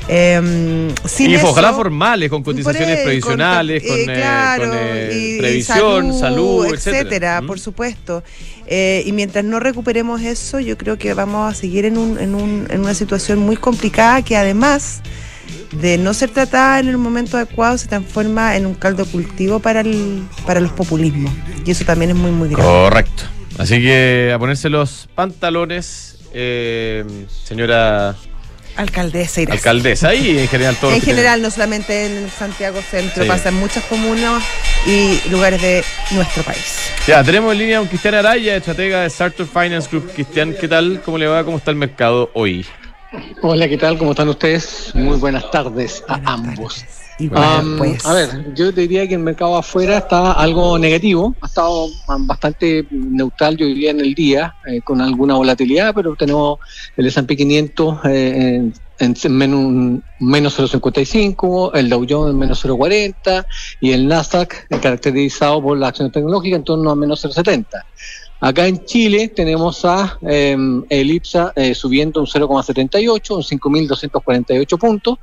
Em, 0.09 0.93
sin 1.05 1.31
y 1.31 1.35
eso- 1.35 1.49
ojalá 1.49 1.73
formales, 1.73 2.29
con 2.29 2.41
cotizaciones 2.43 2.99
previsionales, 3.01 3.83
con, 3.83 3.91
con, 3.91 4.09
eh, 4.09 4.13
eh, 4.17 4.57
con, 4.57 4.69
eh, 4.73 5.09
y- 5.13 5.37
previsión, 5.39 6.17
salud, 6.17 6.65
etcétera. 6.65 6.99
etcétera, 6.99 7.41
¿Mm? 7.41 7.47
por 7.47 7.59
supuesto. 7.59 8.23
Y 8.69 9.11
mientras 9.13 9.43
no 9.45 9.59
recuperemos 9.59 10.21
eso, 10.21 10.59
yo 10.59 10.77
creo 10.77 10.97
que 10.97 11.13
vamos 11.13 11.51
a 11.51 11.55
seguir 11.55 11.85
en, 11.85 11.97
un, 11.97 12.19
en, 12.19 12.35
un, 12.35 12.67
en 12.69 12.81
una 12.81 12.93
situación 12.93 13.39
muy 13.39 13.57
complicada 13.57 14.21
que 14.21 14.35
además 14.37 15.01
de 15.71 15.97
no 15.97 16.13
ser 16.13 16.29
tratada 16.29 16.79
en 16.79 16.87
el 16.87 16.97
momento 16.97 17.37
adecuado 17.37 17.77
se 17.77 17.87
transforma 17.87 18.55
en 18.55 18.65
un 18.65 18.73
caldo 18.73 19.05
cultivo 19.05 19.59
para, 19.59 19.81
el, 19.81 20.23
para 20.45 20.59
los 20.59 20.71
populismos. 20.71 21.31
Y 21.65 21.71
eso 21.71 21.83
también 21.85 22.11
es 22.11 22.15
muy, 22.17 22.31
muy 22.31 22.49
grave. 22.49 22.63
Correcto. 22.63 23.23
Así 23.57 23.81
que 23.81 24.31
a 24.33 24.39
ponerse 24.39 24.69
los 24.69 25.09
pantalones, 25.15 26.17
eh, 26.33 27.03
señora 27.45 28.15
Alcaldesa 28.77 29.41
Irás. 29.41 29.57
alcaldesa 29.57 30.13
y 30.15 30.37
en 30.39 30.47
general 30.47 30.75
todo 30.79 30.91
En 30.91 31.01
general, 31.01 31.41
no 31.41 31.51
solamente 31.51 32.05
en 32.05 32.29
Santiago 32.29 32.79
Centro, 32.81 33.23
Sí. 33.23 33.27
pasa 33.29 33.49
en 33.49 33.55
muchas 33.55 33.83
comunas 33.85 34.43
y 34.85 35.19
lugares 35.29 35.61
de 35.61 35.83
nuestro 36.11 36.43
país. 36.43 36.91
Ya, 37.07 37.23
tenemos 37.23 37.51
en 37.53 37.57
línea 37.59 37.77
a 37.79 37.81
un 37.81 37.87
Cristian 37.87 38.15
Araya, 38.15 38.55
estratega 38.55 39.01
de 39.01 39.09
Sartor 39.09 39.47
Finance 39.47 39.89
Group. 39.89 40.11
Cristian, 40.13 40.53
¿qué 40.59 40.67
tal? 40.67 41.01
¿Cómo 41.03 41.17
le 41.17 41.27
va? 41.27 41.43
¿Cómo 41.43 41.57
está 41.57 41.71
el 41.71 41.77
mercado 41.77 42.29
hoy? 42.33 42.65
Hola, 43.41 43.67
¿qué 43.67 43.77
tal? 43.77 43.97
¿Cómo 43.97 44.11
están 44.11 44.29
ustedes? 44.29 44.91
Muy 44.93 45.17
buenas 45.17 45.49
tardes 45.49 46.03
a 46.07 46.17
Buenas 46.17 46.31
ambos. 46.33 46.75
tardes. 46.75 47.06
Igual, 47.19 47.43
Am, 47.43 47.77
pues. 47.77 48.05
A 48.05 48.13
ver, 48.13 48.53
yo 48.53 48.73
te 48.73 48.81
diría 48.81 49.07
que 49.07 49.15
el 49.15 49.21
mercado 49.21 49.55
afuera 49.55 49.97
está 49.97 50.33
algo 50.33 50.77
negativo, 50.77 51.35
ha 51.41 51.47
estado 51.47 51.87
am, 52.07 52.27
bastante 52.27 52.85
neutral 52.91 53.57
yo 53.57 53.65
diría 53.65 53.91
en 53.91 53.99
el 54.01 54.13
día, 54.13 54.55
eh, 54.67 54.81
con 54.81 55.01
alguna 55.01 55.35
volatilidad, 55.35 55.93
pero 55.95 56.15
tenemos 56.15 56.59
el 56.95 57.07
S&P 57.07 57.35
500 57.35 57.97
eh, 58.05 58.71
en, 58.99 59.15
en 59.23 59.31
menos, 59.35 60.03
menos 60.19 60.59
0,55, 60.59 61.71
el 61.73 61.89
Dow 61.89 62.05
Jones 62.07 62.33
en 62.33 62.39
menos 62.39 62.63
0,40 62.63 63.45
y 63.81 63.91
el 63.91 64.07
Nasdaq 64.07 64.67
eh, 64.69 64.79
caracterizado 64.79 65.61
por 65.61 65.77
la 65.77 65.89
acción 65.89 66.11
tecnológica 66.11 66.55
en 66.55 66.63
torno 66.63 66.91
a 66.91 66.95
menos 66.95 67.23
0,70. 67.23 67.65
Acá 68.39 68.67
en 68.67 68.85
Chile 68.85 69.29
tenemos 69.29 69.83
a 69.83 70.19
eh, 70.21 70.55
el 70.89 71.11
IPSA 71.11 71.53
eh, 71.55 71.73
subiendo 71.73 72.19
un 72.19 72.27
0,78, 72.27 73.35
un 73.35 73.41
5.248 73.87 74.77
puntos, 74.77 75.17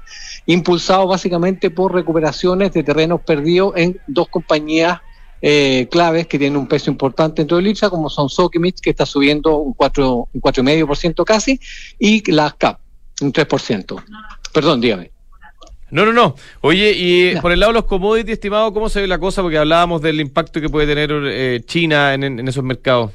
impulsado 0.47 1.07
básicamente 1.07 1.71
por 1.71 1.95
recuperaciones 1.95 2.73
de 2.73 2.83
terrenos 2.83 3.21
perdidos 3.23 3.75
en 3.77 4.01
dos 4.07 4.29
compañías 4.29 5.01
eh, 5.41 5.89
claves 5.91 6.27
que 6.27 6.39
tienen 6.39 6.59
un 6.59 6.67
peso 6.67 6.91
importante 6.91 7.43
dentro 7.43 7.59
del 7.59 7.67
IPSA, 7.67 7.91
como 7.91 8.09
son 8.09 8.29
Sokimich, 8.29 8.81
que 8.81 8.91
está 8.91 9.05
subiendo 9.05 9.59
un 9.59 9.75
4, 9.75 10.29
un 10.33 10.41
4,5% 10.41 11.25
casi, 11.25 11.61
y 11.99 12.31
la 12.33 12.51
CAP, 12.51 12.81
un 13.21 13.33
3%. 13.33 14.03
Perdón, 14.53 14.81
dígame. 14.81 15.11
No, 15.91 16.07
no, 16.07 16.13
no. 16.13 16.35
Oye, 16.63 16.93
y 16.97 17.37
por 17.41 17.53
el 17.53 17.61
lado 17.61 17.73
de 17.73 17.81
los 17.81 17.85
commodities, 17.85 18.33
estimado, 18.33 18.73
¿cómo 18.73 18.89
se 18.89 19.03
ve 19.03 19.07
la 19.07 19.19
cosa? 19.19 19.43
Porque 19.43 19.59
hablábamos 19.59 20.01
del 20.01 20.21
impacto 20.21 20.61
que 20.61 20.69
puede 20.69 20.87
tener 20.87 21.11
eh, 21.13 21.61
China 21.67 22.15
en, 22.15 22.25
en 22.25 22.49
esos 22.49 22.65
mercados. 22.65 23.13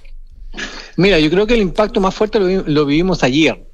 Mira, 0.97 1.19
yo 1.19 1.29
creo 1.29 1.47
que 1.47 1.55
el 1.55 1.61
impacto 1.61 1.99
más 1.99 2.13
fuerte 2.13 2.39
lo, 2.39 2.47
lo 2.47 2.85
vivimos 2.85 3.23
ayer. 3.23 3.68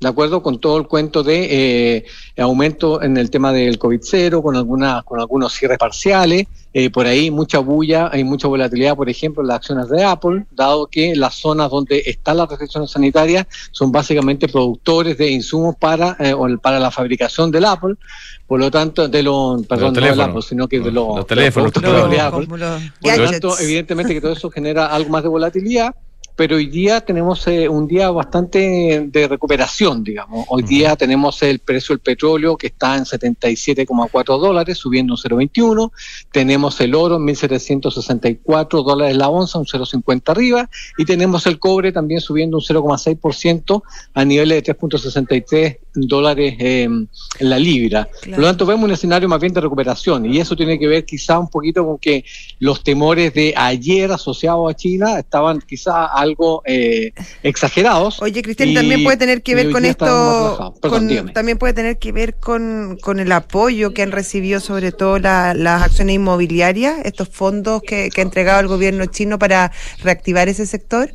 ¿De 0.00 0.08
acuerdo? 0.08 0.42
Con 0.42 0.60
todo 0.60 0.78
el 0.78 0.86
cuento 0.86 1.22
de 1.22 2.04
eh, 2.36 2.40
aumento 2.40 3.02
en 3.02 3.16
el 3.16 3.30
tema 3.30 3.52
del 3.52 3.78
COVID-0, 3.78 4.42
con, 4.42 4.56
alguna, 4.56 5.02
con 5.02 5.20
algunos 5.20 5.52
cierres 5.52 5.78
parciales, 5.78 6.46
eh, 6.74 6.90
por 6.90 7.06
ahí 7.06 7.30
mucha 7.30 7.58
bulla, 7.58 8.10
hay 8.12 8.22
mucha 8.24 8.46
volatilidad, 8.46 8.94
por 8.94 9.08
ejemplo, 9.08 9.42
en 9.42 9.48
las 9.48 9.56
acciones 9.56 9.88
de 9.88 10.04
Apple, 10.04 10.44
dado 10.52 10.86
que 10.86 11.16
las 11.16 11.34
zonas 11.34 11.70
donde 11.70 12.02
están 12.06 12.36
las 12.36 12.48
restricciones 12.48 12.90
sanitarias 12.90 13.46
son 13.72 13.90
básicamente 13.90 14.48
productores 14.48 15.18
de 15.18 15.30
insumos 15.30 15.76
para, 15.76 16.16
eh, 16.20 16.34
o 16.34 16.46
para 16.58 16.78
la 16.78 16.90
fabricación 16.90 17.50
del 17.50 17.64
Apple, 17.64 17.94
por 18.46 18.60
lo 18.60 18.70
tanto, 18.70 19.08
de 19.08 19.22
los, 19.22 19.66
perdón, 19.66 19.94
no 19.94 20.00
del 20.00 20.20
Apple, 20.20 20.42
sino 20.42 20.68
que 20.68 20.78
de 20.80 20.92
los, 20.92 21.16
Los 21.16 21.26
teléfonos, 21.26 21.72
de 21.72 22.20
Apple. 22.20 22.46
Por 22.46 22.58
lo 22.58 22.78
tanto, 23.00 23.58
evidentemente 23.58 24.14
que 24.14 24.20
todo 24.20 24.32
eso 24.32 24.50
genera 24.50 24.86
algo 24.86 25.10
más 25.10 25.22
de 25.22 25.28
volatilidad, 25.28 25.94
pero 26.38 26.54
hoy 26.54 26.66
día 26.66 27.00
tenemos 27.00 27.48
eh, 27.48 27.68
un 27.68 27.88
día 27.88 28.12
bastante 28.12 29.08
de 29.10 29.26
recuperación, 29.26 30.04
digamos. 30.04 30.46
Hoy 30.48 30.62
día 30.62 30.94
tenemos 30.94 31.42
el 31.42 31.58
precio 31.58 31.96
del 31.96 31.98
petróleo 31.98 32.56
que 32.56 32.68
está 32.68 32.96
en 32.96 33.02
77,4 33.02 34.38
dólares, 34.38 34.78
subiendo 34.78 35.14
un 35.14 35.18
0,21. 35.18 35.90
Tenemos 36.30 36.80
el 36.80 36.94
oro 36.94 37.16
en 37.16 37.22
1.764 37.22 38.84
dólares 38.84 39.16
la 39.16 39.28
onza, 39.28 39.58
un 39.58 39.66
0,50 39.66 40.30
arriba. 40.30 40.70
Y 40.96 41.06
tenemos 41.06 41.44
el 41.48 41.58
cobre 41.58 41.90
también 41.90 42.20
subiendo 42.20 42.58
un 42.58 42.62
0,6% 42.62 43.82
a 44.14 44.24
niveles 44.24 44.62
de 44.62 44.76
3,63 44.76 45.78
dólares 46.06 46.54
eh, 46.58 46.82
en 46.84 47.08
la 47.40 47.58
libra. 47.58 48.08
Claro. 48.22 48.36
Por 48.36 48.40
lo 48.42 48.46
tanto, 48.48 48.66
vemos 48.66 48.84
un 48.84 48.92
escenario 48.92 49.28
más 49.28 49.40
bien 49.40 49.52
de 49.52 49.60
recuperación. 49.60 50.26
Y 50.26 50.38
eso 50.38 50.54
tiene 50.54 50.78
que 50.78 50.86
ver 50.86 51.04
quizá 51.04 51.38
un 51.38 51.48
poquito 51.48 51.84
con 51.84 51.98
que 51.98 52.24
los 52.58 52.84
temores 52.84 53.32
de 53.34 53.54
ayer 53.56 54.12
asociados 54.12 54.70
a 54.70 54.74
China 54.74 55.18
estaban 55.18 55.60
quizá 55.60 56.06
algo 56.06 56.62
eh, 56.66 57.12
exagerados. 57.42 58.20
Oye, 58.22 58.42
Cristian, 58.42 58.74
también 58.74 59.02
puede 59.04 59.16
tener 59.16 59.42
que 59.42 59.54
ver 59.54 59.70
con 59.70 59.84
esto. 59.84 60.74
Perdón, 60.80 61.08
con- 61.08 61.32
también 61.32 61.58
puede 61.58 61.72
tener 61.72 61.98
que 61.98 62.12
ver 62.12 62.34
con, 62.36 62.98
con 63.00 63.18
el 63.20 63.32
apoyo 63.32 63.94
que 63.94 64.02
han 64.02 64.12
recibido 64.12 64.60
sobre 64.60 64.92
todo 64.92 65.18
la- 65.18 65.54
las 65.54 65.82
acciones 65.82 66.16
inmobiliarias, 66.16 66.98
estos 67.04 67.28
fondos 67.28 67.82
que, 67.82 68.10
que 68.10 68.20
ha 68.20 68.24
entregado 68.24 68.60
el 68.60 68.68
gobierno 68.68 69.06
chino 69.06 69.38
para 69.38 69.72
reactivar 70.02 70.48
ese 70.48 70.66
sector. 70.66 71.10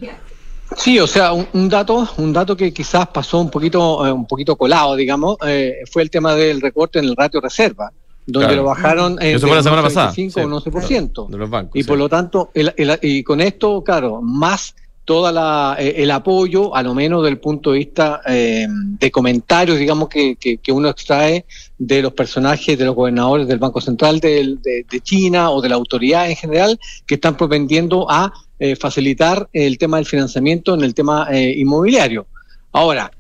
Sí, 0.77 0.99
o 0.99 1.05
sea, 1.07 1.33
un, 1.33 1.47
un 1.53 1.69
dato, 1.69 2.07
un 2.17 2.33
dato 2.33 2.57
que 2.57 2.73
quizás 2.73 3.07
pasó 3.07 3.39
un 3.39 3.49
poquito, 3.51 4.05
eh, 4.07 4.11
un 4.11 4.25
poquito 4.25 4.55
colado, 4.55 4.95
digamos, 4.95 5.37
eh, 5.45 5.75
fue 5.91 6.01
el 6.01 6.09
tema 6.09 6.33
del 6.35 6.61
recorte 6.61 6.99
en 6.99 7.05
el 7.05 7.15
ratio 7.15 7.39
reserva, 7.41 7.91
donde 8.25 8.47
Claro. 8.47 8.63
lo 8.63 8.67
bajaron 8.69 9.21
en 9.21 9.35
Eso 9.35 9.47
fue 9.47 9.55
la 9.57 9.63
semana 9.63 9.83
pasada, 9.83 10.11
5 10.11 10.33
sí. 10.33 10.39
o 10.39 10.45
un 10.47 10.53
11%. 10.53 11.27
de 11.29 11.37
los 11.37 11.49
bancos. 11.49 11.75
Y 11.75 11.83
sí. 11.83 11.87
por 11.87 11.97
lo 11.97 12.09
tanto, 12.09 12.49
el- 12.53 12.73
el- 12.75 12.97
y 13.01 13.23
con 13.23 13.39
esto, 13.41 13.83
claro, 13.83 14.21
más 14.21 14.75
toda 15.05 15.31
la, 15.33 15.75
eh, 15.77 15.95
el 15.97 16.09
apoyo, 16.11 16.73
a 16.73 16.81
lo 16.81 16.95
menos 16.95 17.23
del 17.23 17.37
punto 17.37 17.71
de 17.73 17.79
vista 17.79 18.21
eh, 18.25 18.65
de 18.69 19.11
comentarios, 19.11 19.77
digamos, 19.77 20.07
que, 20.07 20.37
que, 20.37 20.57
que 20.59 20.71
uno 20.71 20.87
extrae 20.89 21.45
de 21.85 22.01
los 22.01 22.13
personajes, 22.13 22.77
de 22.77 22.85
los 22.85 22.95
gobernadores 22.95 23.47
del 23.47 23.59
Banco 23.59 23.81
Central 23.81 24.19
de, 24.19 24.57
China 25.03 25.49
o 25.51 25.61
de 25.61 25.69
la 25.69 25.75
autoridad 25.75 26.29
en 26.29 26.35
general, 26.35 26.79
que 27.05 27.15
están 27.15 27.35
propendiendo 27.35 28.09
a 28.09 28.31
eh, 28.59 28.75
facilitar 28.75 29.49
el 29.51 29.77
tema 29.77 29.97
del 29.97 30.05
financiamiento 30.05 30.73
en 30.73 30.81
el 30.83 30.93
tema 30.93 31.27
eh, 31.31 31.53
inmobiliario. 31.57 32.25
Ahora, 32.71 33.11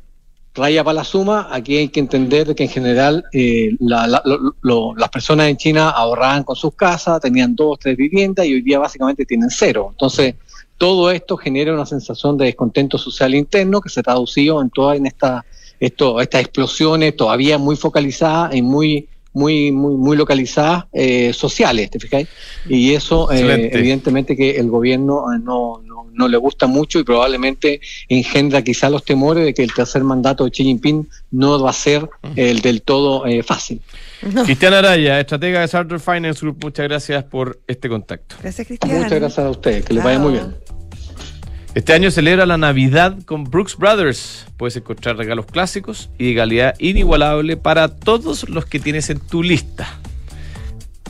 raya 0.55 0.83
para 0.83 0.93
la 0.95 1.03
suma, 1.03 1.47
aquí 1.51 1.77
hay 1.77 1.89
que 1.89 1.99
entender 1.99 2.55
que 2.55 2.63
en 2.63 2.69
general 2.69 3.25
eh, 3.33 3.71
la- 3.79 4.07
la- 4.07 4.21
lo- 4.23 4.55
lo- 4.61 4.95
las 4.95 5.09
personas 5.09 5.47
en 5.49 5.57
China 5.57 5.89
ahorraban 5.89 6.43
con 6.43 6.55
sus 6.55 6.73
casas, 6.75 7.19
tenían 7.19 7.55
dos, 7.55 7.79
tres 7.79 7.97
viviendas 7.97 8.45
y 8.45 8.53
hoy 8.53 8.61
día 8.61 8.79
básicamente 8.79 9.25
tienen 9.25 9.49
cero. 9.49 9.87
Entonces, 9.91 10.35
todo 10.77 11.11
esto 11.11 11.37
genera 11.37 11.73
una 11.73 11.85
sensación 11.85 12.37
de 12.37 12.45
descontento 12.45 12.97
social 12.97 13.33
interno 13.35 13.81
que 13.81 13.89
se 13.89 13.99
ha 13.99 14.03
traducido 14.03 14.61
en 14.61 14.69
todas 14.69 14.97
en 14.97 15.05
esta, 15.07 15.43
esto, 15.85 16.21
estas 16.21 16.41
explosiones 16.41 17.15
todavía 17.15 17.57
muy 17.57 17.75
focalizadas 17.75 18.55
y 18.55 18.61
muy 18.61 19.09
muy 19.33 19.71
muy 19.71 19.95
muy 19.95 20.15
localizadas 20.15 20.85
eh, 20.93 21.33
sociales, 21.33 21.89
¿te 21.89 21.99
fijáis? 21.99 22.27
Y 22.69 22.93
eso 22.93 23.31
eh, 23.31 23.69
evidentemente 23.73 24.37
que 24.37 24.51
el 24.51 24.69
gobierno 24.69 25.33
eh, 25.33 25.39
no, 25.43 25.81
no, 25.83 26.07
no 26.13 26.27
le 26.27 26.37
gusta 26.37 26.67
mucho 26.67 26.99
y 26.99 27.03
probablemente 27.03 27.81
engendra 28.07 28.61
quizá 28.61 28.89
los 28.89 29.03
temores 29.03 29.43
de 29.43 29.53
que 29.53 29.63
el 29.63 29.73
tercer 29.73 30.03
mandato 30.03 30.45
de 30.45 30.51
Xi 30.51 30.63
Jinping 30.63 31.09
no 31.31 31.59
va 31.61 31.71
a 31.71 31.73
ser 31.73 32.07
el 32.35 32.61
del 32.61 32.83
todo 32.83 33.25
eh, 33.25 33.43
fácil. 33.43 33.81
No. 34.21 34.43
Cristian 34.45 34.73
Araya, 34.73 35.19
estratega 35.19 35.61
de 35.61 35.67
Sartor 35.67 35.99
Finance 35.99 36.39
Group, 36.39 36.59
muchas 36.61 36.87
gracias 36.87 37.23
por 37.25 37.59
este 37.67 37.89
contacto. 37.89 38.35
Gracias, 38.41 38.67
Cristian. 38.67 38.95
Muchas 38.95 39.19
gracias 39.19 39.45
a 39.45 39.49
ustedes, 39.49 39.83
que 39.83 39.93
les 39.95 40.03
vaya 40.03 40.19
muy 40.19 40.33
bien. 40.33 40.55
Este 41.75 41.93
año 41.93 42.11
celebra 42.11 42.45
la 42.45 42.57
Navidad 42.57 43.17
con 43.25 43.45
Brooks 43.45 43.77
Brothers. 43.77 44.45
Puedes 44.57 44.75
encontrar 44.77 45.17
regalos 45.17 45.47
clásicos 45.47 46.09
y 46.19 46.29
de 46.29 46.35
calidad 46.35 46.75
inigualable 46.79 47.57
para 47.57 47.87
todos 47.87 48.47
los 48.47 48.65
que 48.67 48.79
tienes 48.79 49.09
en 49.09 49.19
tu 49.19 49.41
lista. 49.41 49.87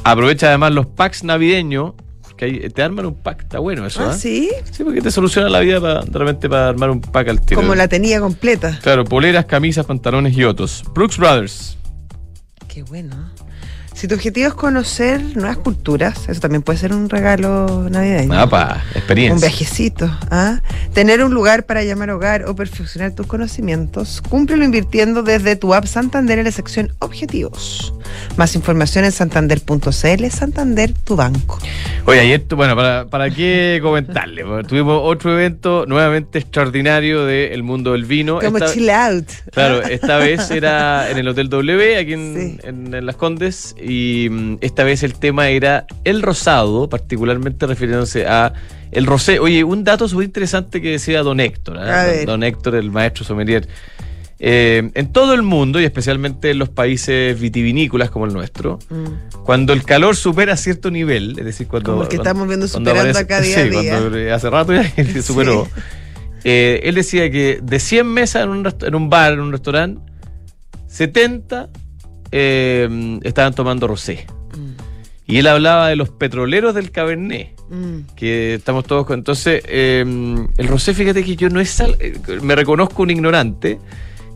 Aprovecha 0.05 0.48
además 0.48 0.72
los 0.72 0.86
packs 0.86 1.24
navideños. 1.24 1.93
Que 2.38 2.46
hay- 2.46 2.70
te 2.70 2.82
arman 2.82 3.05
un 3.05 3.13
pack, 3.13 3.41
está 3.43 3.60
bueno 3.60 3.86
eso, 3.86 4.03
Ah, 4.10 4.13
¿eh? 4.15 4.17
sí, 4.17 4.50
Sí, 4.72 4.84
porque 4.84 5.01
te 5.01 5.12
soluciona 5.12 5.50
la 5.50 5.60
vida 5.60 5.79
para, 5.79 6.01
de 6.01 6.17
repente 6.17 6.50
para 6.50 6.70
armar 6.70 6.89
un 6.89 7.00
pack 7.00 7.27
al 7.27 7.39
tiro. 7.41 7.62
como 7.62 7.75
la 7.75 7.88
tenía 7.88 8.20
completa. 8.20 8.79
Claro, 8.82 9.05
poleras, 9.05 9.46
camisas, 9.46 9.86
pantalones 9.86 10.36
y 10.36 10.43
otros. 10.43 10.84
Brooks 10.96 11.17
Brothers. 11.20 11.77
Qué 12.67 12.82
bueno. 12.84 13.29
Si 13.93 14.07
tu 14.07 14.15
objetivo 14.15 14.47
es 14.47 14.53
conocer 14.53 15.21
nuevas 15.38 15.57
culturas, 15.57 16.27
eso 16.27 16.41
también 16.41 16.62
puede 16.62 16.77
ser 16.79 16.91
un 16.93 17.09
regalo 17.09 17.88
navideño. 17.89 18.33
Ah, 18.33 18.50
pa, 18.50 18.83
experiencia. 18.95 19.35
Un 19.35 19.39
viajecito. 19.39 20.12
¿ah? 20.29 20.59
Tener 20.93 21.23
un 21.23 21.33
lugar 21.33 21.65
para 21.65 21.83
llamar 21.83 22.09
hogar 22.09 22.45
o 22.45 22.55
perfeccionar 22.55 23.13
tus 23.13 23.27
conocimientos, 23.27 24.21
cúmplelo 24.27 24.65
invirtiendo 24.65 25.23
desde 25.23 25.55
tu 25.55 25.73
app 25.73 25.85
Santander 25.85 26.39
en 26.39 26.45
la 26.45 26.51
sección 26.51 26.91
Objetivos. 27.00 27.93
Más 28.35 28.55
información 28.55 29.05
en 29.05 29.12
santander.cl, 29.12 30.25
Santander, 30.31 30.93
tu 31.03 31.15
banco. 31.15 31.59
Oye, 32.05 32.19
ayer, 32.19 32.43
bueno, 32.55 32.75
para, 32.75 33.05
para 33.05 33.29
qué 33.29 33.79
comentarle, 33.81 34.43
porque 34.43 34.67
tuvimos 34.67 35.00
otro 35.03 35.31
evento 35.33 35.85
nuevamente 35.88 36.39
extraordinario 36.39 37.25
del 37.25 37.63
mundo 37.63 37.93
del 37.93 38.03
vino. 38.05 38.39
Como 38.39 38.57
Esta- 38.57 38.73
chill 38.73 38.89
out. 38.89 39.25
Claro, 39.53 39.81
esta 39.83 40.17
vez 40.17 40.51
era 40.51 41.09
en 41.09 41.17
el 41.19 41.27
Hotel 41.27 41.47
W, 41.50 41.97
aquí 41.97 42.13
en, 42.13 42.33
Sí. 42.35 42.67
en- 42.67 42.93
en 42.93 43.05
Las 43.05 43.15
Condes, 43.15 43.75
y 43.83 44.27
mm, 44.29 44.57
esta 44.61 44.83
vez 44.83 45.03
el 45.03 45.13
tema 45.15 45.49
era 45.49 45.85
el 46.03 46.21
rosado, 46.21 46.89
particularmente 46.89 47.65
refiriéndose 47.67 48.25
a 48.27 48.53
el 48.91 49.05
rosé. 49.05 49.39
Oye, 49.39 49.63
un 49.63 49.83
dato 49.83 50.07
súper 50.07 50.25
interesante 50.25 50.81
que 50.81 50.91
decía 50.91 51.23
don 51.23 51.39
Héctor. 51.39 51.77
A 51.79 52.23
don, 52.25 52.43
Héctor, 52.43 52.75
el 52.75 52.91
maestro 52.91 53.25
sommelier. 53.25 53.67
Eh, 54.45 54.91
en 54.93 55.11
todo 55.13 55.33
el 55.33 55.41
mundo, 55.41 55.79
y 55.79 55.85
especialmente 55.85 56.51
en 56.51 56.59
los 56.59 56.67
países 56.69 57.39
vitivinícolas 57.39 58.09
como 58.09 58.25
el 58.25 58.33
nuestro, 58.33 58.77
Mm. 58.89 59.43
cuando 59.45 59.71
el 59.73 59.83
calor 59.83 60.15
supera 60.17 60.57
cierto 60.57 60.91
nivel, 60.91 61.37
es 61.39 61.45
decir, 61.45 61.67
cuando... 61.67 61.91
Como 61.91 62.03
el 62.03 62.09
que 62.09 62.17
cuando- 62.17 62.29
estamos 62.29 62.47
viendo 62.49 62.67
superando 62.67 63.01
aparece- 63.17 63.19
acá 63.23 63.41
día 63.41 63.57
a 63.57 63.63
sí, 63.63 63.69
día. 63.69 63.97
cuando 63.99 64.17
eh, 64.17 64.31
hace 64.33 64.49
rato 64.49 64.73
ya 64.73 64.89
que 64.93 65.21
superó. 65.21 65.67
Eh, 66.43 66.81
él 66.83 66.95
decía 66.95 67.31
que 67.31 67.59
de 67.63 67.79
100 67.79 68.05
mesas 68.05 68.43
en 68.43 68.49
un, 68.49 68.67
en 68.81 68.95
un 68.95 69.09
bar, 69.09 69.31
en 69.33 69.39
un 69.39 69.51
restaurante, 69.53 70.01
70 70.87 71.69
eh, 72.35 73.19
estaban 73.23 73.53
tomando 73.53 73.87
rosé. 73.87 74.25
Y 75.25 75.37
él 75.37 75.47
hablaba 75.47 75.87
de 75.87 75.95
los 75.95 76.09
petroleros 76.09 76.73
del 76.75 76.91
Cabernet, 76.91 77.53
Mm. 77.69 78.13
que 78.15 78.55
estamos 78.55 78.85
todos 78.85 79.05
con... 79.05 79.17
Entonces, 79.17 79.63
eh, 79.67 80.03
el 80.57 80.67
rosé, 80.67 80.93
fíjate 80.93 81.23
que 81.23 81.35
yo 81.37 81.49
no 81.49 81.59
es... 81.61 81.79
eh, 81.79 82.13
Me 82.41 82.55
reconozco 82.55 83.01
un 83.03 83.09
ignorante. 83.11 83.79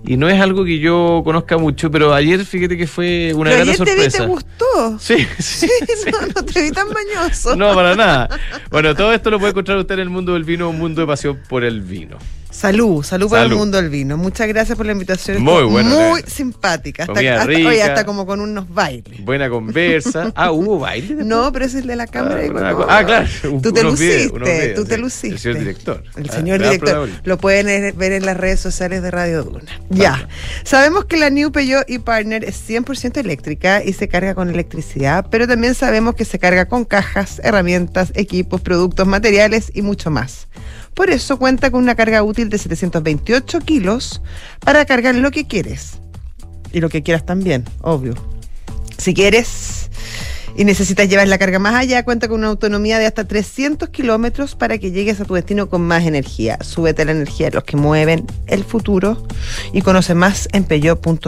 Y 0.06 0.16
no 0.16 0.30
es 0.30 0.40
algo 0.40 0.64
que 0.64 0.80
yo 0.80 1.22
conozca 1.26 1.58
mucho, 1.58 1.92
pero 1.92 2.14
ayer 2.14 2.46
fíjate 2.46 2.78
que 2.78 2.88
fue 2.88 3.34
una 3.36 3.50
Pero 3.52 3.66
gran 3.66 3.70
ayer 3.76 3.78
te 3.78 3.84
vi, 3.84 3.90
sorpresa. 4.10 4.18
te 4.24 4.26
gustó. 4.30 5.00
Sí, 5.00 5.28
sí, 5.40 5.68
sí. 5.68 6.12
No, 6.12 6.22
no 6.28 6.46
te 6.46 6.62
vi 6.62 6.72
tan 6.72 6.88
bañoso. 6.90 7.56
No, 7.56 7.74
para 7.76 7.96
nada. 7.96 8.30
Bueno, 8.72 8.96
todo 8.96 9.12
esto 9.12 9.30
lo 9.30 9.40
puede 9.40 9.52
encontrar 9.52 9.78
usted 9.80 9.96
en 9.96 10.02
el 10.02 10.10
mundo 10.10 10.34
del 10.34 10.46
vino, 10.46 10.70
un 10.70 10.78
mundo 10.80 11.02
de 11.02 11.08
pasión 11.08 11.40
por 11.50 11.64
el 11.66 11.82
vino. 11.82 12.18
Salud, 12.58 13.04
salud 13.04 13.30
por 13.30 13.38
el 13.38 13.54
mundo 13.54 13.78
del 13.80 13.90
vino. 13.92 14.18
Muchas 14.18 14.48
gracias 14.48 14.76
por 14.76 14.88
la 14.88 14.92
invitación. 14.94 15.44
Muy 15.44 15.64
bueno, 15.66 15.92
Muy 15.92 16.22
simpática. 16.26 17.04
Hasta, 17.04 17.20
hasta- 17.20 17.46
rica. 17.46 17.70
oye, 17.70 17.84
hasta 17.84 18.04
como 18.04 18.26
con 18.26 18.42
unos 18.42 18.68
bailes. 18.74 19.24
Buena 19.24 19.48
conversa. 19.48 20.32
Ah, 20.36 20.52
hubo 20.52 20.80
baile. 20.80 21.08
después? 21.10 21.26
No, 21.28 21.52
pero 21.52 21.66
ese 21.66 21.78
es 21.78 21.82
el 21.84 21.88
de 21.90 21.96
la 21.96 22.08
cámara. 22.08 22.42
Ah, 22.42 22.46
y 22.46 22.84
ah, 22.90 23.06
claro. 23.06 23.28
Tú 23.62 23.72
te 23.74 23.82
videos, 23.82 23.92
luciste, 23.92 24.40
videos, 24.40 24.76
tú 24.76 24.86
te 24.86 24.96
sí. 24.96 25.02
luciste. 25.02 25.28
El 25.36 25.40
señor 25.40 25.60
director. 25.60 26.04
El 26.16 26.30
Ah, 26.30 26.34
señor 26.34 26.60
director. 26.64 27.10
Lo 27.24 27.38
pueden 27.38 27.68
er- 27.68 27.94
ver 27.96 28.12
en 28.14 28.26
las 28.26 28.36
redes 28.38 28.60
sociales 28.60 29.04
de 29.04 29.12
Radio 29.12 29.44
Duna. 29.44 29.72
Ya. 29.90 30.28
Sabemos 30.64 31.06
que 31.06 31.18
la 31.18 31.30
New 31.30 31.52
Peugeot 31.52 31.84
e-Partner 31.88 32.44
es 32.44 32.60
100% 32.68 33.18
eléctrica 33.20 33.84
y 33.84 33.94
se 33.94 34.08
carga 34.08 34.34
con 34.34 34.50
electricidad, 34.50 35.28
pero 35.30 35.48
también 35.48 35.76
sabemos 35.76 36.16
que 36.16 36.26
se 36.26 36.40
carga 36.40 36.66
con 36.68 36.86
cajas, 36.86 37.40
herramientas, 37.44 38.12
equipos, 38.16 38.62
productos, 38.62 39.06
materiales 39.08 39.72
y 39.76 39.84
mucho 39.84 40.10
más. 40.10 40.48
Por 40.98 41.12
eso 41.12 41.38
cuenta 41.38 41.70
con 41.70 41.84
una 41.84 41.94
carga 41.94 42.24
útil 42.24 42.50
de 42.50 42.58
728 42.58 43.60
kilos 43.60 44.20
para 44.62 44.84
cargar 44.84 45.14
lo 45.14 45.30
que 45.30 45.46
quieres. 45.46 46.00
Y 46.74 46.80
lo 46.80 46.90
que 46.90 47.04
quieras 47.04 47.24
también, 47.24 47.66
obvio. 47.82 48.16
Si 48.98 49.14
quieres 49.14 49.92
y 50.56 50.66
necesitas 50.66 51.08
llevar 51.08 51.28
la 51.28 51.38
carga 51.38 51.60
más 51.60 51.76
allá, 51.76 52.04
cuenta 52.04 52.28
con 52.28 52.40
una 52.40 52.48
autonomía 52.48 52.98
de 52.98 53.06
hasta 53.06 53.28
300 53.28 53.90
kilómetros 53.90 54.56
para 54.56 54.80
que 54.80 54.90
llegues 54.90 55.22
a 55.22 55.26
tu 55.26 55.36
destino 55.36 55.70
con 55.70 55.84
más 55.84 56.04
energía. 56.04 56.58
Súbete 56.62 57.04
a 57.04 57.06
la 57.06 57.12
energía 57.12 57.52
de 57.52 57.58
los 57.58 57.64
que 57.64 57.78
mueven 57.78 58.26
el 58.48 58.64
futuro 58.64 59.24
y 59.74 59.84
conoce 59.84 60.16
más 60.16 60.50
en 60.52 60.64
peyo.cl. 60.64 61.28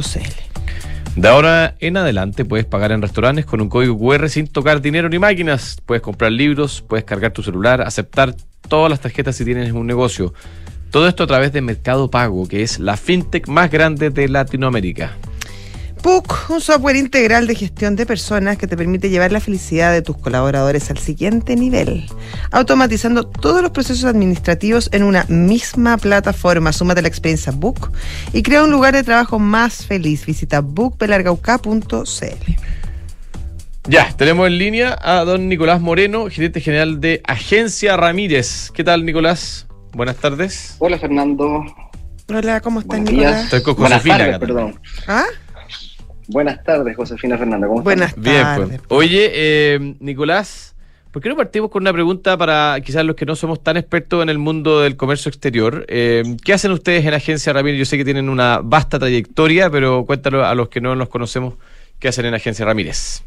De 1.16 1.28
ahora 1.28 1.76
en 1.80 1.96
adelante 1.98 2.44
puedes 2.44 2.66
pagar 2.66 2.92
en 2.92 3.04
restaurantes 3.04 3.46
con 3.46 3.62
un 3.62 3.70
código 3.70 4.00
QR 4.00 4.30
sin 4.30 4.48
tocar 4.48 4.82
dinero 4.82 5.10
ni 5.10 5.20
máquinas. 5.20 5.78
Puedes 5.86 6.02
comprar 6.02 6.32
libros, 6.32 6.84
puedes 6.88 7.06
cargar 7.06 7.34
tu 7.34 7.44
celular, 7.44 7.82
aceptar 7.82 8.36
todas 8.70 8.90
las 8.90 9.02
tarjetas 9.02 9.36
si 9.36 9.44
tienes 9.44 9.74
un 9.74 9.86
negocio. 9.86 10.34
Todo 10.92 11.08
esto 11.08 11.24
a 11.24 11.28
través 11.28 11.52
de 11.52 11.62
Mercado 11.62 12.10
Pago, 12.10 12.48
que 12.48 12.64
es 12.64 12.80
la 12.80 12.98
fintech 12.98 13.48
más 13.48 13.70
grande 13.70 14.10
de 14.10 14.30
Latinoamérica. 14.30 15.18
PUC, 16.02 16.50
un 16.50 16.62
software 16.62 16.96
integral 16.96 17.46
de 17.46 17.56
gestión 17.56 17.98
de 17.98 18.06
personas 18.06 18.58
que 18.58 18.68
te 18.68 18.78
permite 18.78 19.10
llevar 19.10 19.34
la 19.34 19.42
felicidad 19.42 19.92
de 19.92 20.02
tus 20.02 20.18
colaboradores 20.18 20.90
al 20.90 20.98
siguiente 20.98 21.58
nivel, 21.58 22.06
automatizando 22.52 23.28
todos 23.28 23.62
los 23.62 23.72
procesos 23.72 24.06
administrativos 24.06 24.90
en 24.94 25.04
una 25.04 25.26
misma 25.28 25.98
plataforma. 25.98 26.72
Súmate 26.72 27.02
a 27.02 27.04
la 27.04 27.10
experiencia 27.10 27.52
BUC 27.52 27.92
y 28.32 28.44
crea 28.44 28.64
un 28.64 28.72
lugar 28.72 28.96
de 28.96 29.04
trabajo 29.04 29.40
más 29.40 29.86
feliz. 29.86 30.26
Visita 30.26 30.62
bookpelargauca.cl. 30.62 32.79
Ya, 33.88 34.12
tenemos 34.16 34.48
en 34.48 34.58
línea 34.58 34.98
a 35.02 35.24
don 35.24 35.48
Nicolás 35.48 35.82
Moreno, 35.82 36.30
gerente 36.30 36.62
general 36.62 37.00
de 37.02 37.22
Agencia 37.26 37.98
Ramírez. 37.98 38.72
¿Qué 38.74 38.84
tal, 38.84 39.06
Nicolás? 39.06 39.68
Buenas 39.94 40.18
tardes. 40.18 40.76
Hola, 40.80 41.00
Fernando. 41.00 41.64
Hola, 42.28 42.62
¿cómo 42.62 42.82
estás, 42.82 42.98
Buenos 43.00 43.12
Nicolás? 43.12 43.32
días. 43.34 43.44
Estoy 43.46 43.62
con 43.64 43.76
Buenas 43.76 44.00
Josefina 44.02 44.18
tardes, 44.18 44.40
perdón. 44.40 44.80
¿Ah? 45.08 45.26
Buenas 46.28 46.64
tardes, 46.64 46.96
Josefina 46.96 47.38
Fernanda. 47.38 47.68
¿Cómo 47.68 47.80
estás? 47.80 47.86
Buenas 47.96 48.16
Bien, 48.16 48.44
tardes. 48.44 48.82
pues. 48.88 49.00
Oye, 49.00 49.32
eh, 49.34 49.96
Nicolás, 50.00 50.76
¿por 51.12 51.24
qué 51.24 51.30
no 51.30 51.36
partimos 51.36 51.72
con 51.72 51.82
una 51.82 51.94
pregunta 51.94 52.38
para 52.38 52.80
quizás 52.86 53.04
los 53.06 53.16
que 53.16 53.26
no 53.26 53.36
somos 53.36 53.64
tan 53.64 53.78
expertos 53.78 54.22
en 54.22 54.30
el 54.30 54.38
mundo 54.38 54.82
del 54.82 54.96
comercio 54.98 55.30
exterior? 55.30 55.86
Eh, 55.88 56.36
¿Qué 56.46 56.54
hacen 56.54 56.72
ustedes 56.72 57.04
en 57.06 57.16
Agencia 57.16 57.52
Ramírez? 57.54 57.80
Yo 57.80 57.86
sé 57.86 57.98
que 57.98 58.06
tienen 58.06 58.30
una 58.30 58.60
vasta 58.62 59.00
trayectoria, 59.00 59.72
pero 59.72 60.06
cuéntalo 60.06 60.46
a 60.46 60.54
los 60.54 60.70
que 60.70 60.82
no 60.82 60.94
los 60.94 61.10
conocemos, 61.10 61.56
¿qué 61.98 62.10
hacen 62.10 62.28
en 62.28 62.36
Agencia 62.36 62.64
Ramírez? 62.66 63.24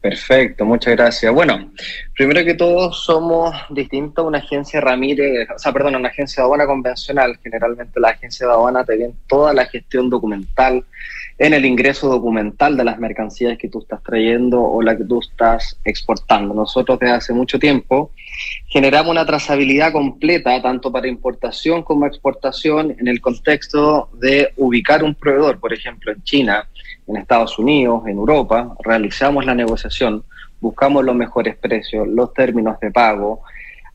Perfecto, 0.00 0.64
muchas 0.64 0.96
gracias. 0.96 1.30
Bueno, 1.30 1.72
primero 2.16 2.42
que 2.42 2.54
todo 2.54 2.90
somos 2.90 3.54
distintos 3.68 4.24
a 4.24 4.28
una 4.28 4.38
agencia 4.38 4.80
Ramírez, 4.80 5.46
o 5.54 5.58
sea, 5.58 5.72
perdón, 5.74 5.96
una 5.96 6.08
agencia 6.08 6.42
de 6.42 6.46
aduana 6.46 6.64
convencional. 6.64 7.38
Generalmente 7.42 8.00
la 8.00 8.08
agencia 8.08 8.46
de 8.46 8.52
aduana 8.52 8.82
te 8.82 8.96
viene 8.96 9.12
toda 9.26 9.52
la 9.52 9.66
gestión 9.66 10.08
documental 10.08 10.86
en 11.36 11.52
el 11.52 11.66
ingreso 11.66 12.08
documental 12.08 12.78
de 12.78 12.84
las 12.84 12.98
mercancías 12.98 13.58
que 13.58 13.68
tú 13.68 13.80
estás 13.80 14.02
trayendo 14.02 14.62
o 14.62 14.80
la 14.80 14.96
que 14.96 15.04
tú 15.04 15.20
estás 15.20 15.78
exportando. 15.84 16.54
Nosotros 16.54 16.98
desde 16.98 17.14
hace 17.14 17.32
mucho 17.34 17.58
tiempo 17.58 18.10
generamos 18.68 19.10
una 19.10 19.26
trazabilidad 19.26 19.92
completa, 19.92 20.62
tanto 20.62 20.90
para 20.90 21.08
importación 21.08 21.82
como 21.82 22.06
exportación, 22.06 22.96
en 22.98 23.06
el 23.06 23.20
contexto 23.20 24.08
de 24.14 24.52
ubicar 24.56 25.04
un 25.04 25.14
proveedor, 25.14 25.60
por 25.60 25.74
ejemplo, 25.74 26.10
en 26.10 26.22
China, 26.22 26.66
en 27.10 27.16
Estados 27.16 27.58
Unidos, 27.58 28.02
en 28.06 28.16
Europa, 28.16 28.74
realizamos 28.82 29.44
la 29.44 29.54
negociación, 29.54 30.22
buscamos 30.60 31.04
los 31.04 31.14
mejores 31.14 31.56
precios, 31.56 32.06
los 32.06 32.32
términos 32.32 32.78
de 32.80 32.90
pago, 32.90 33.42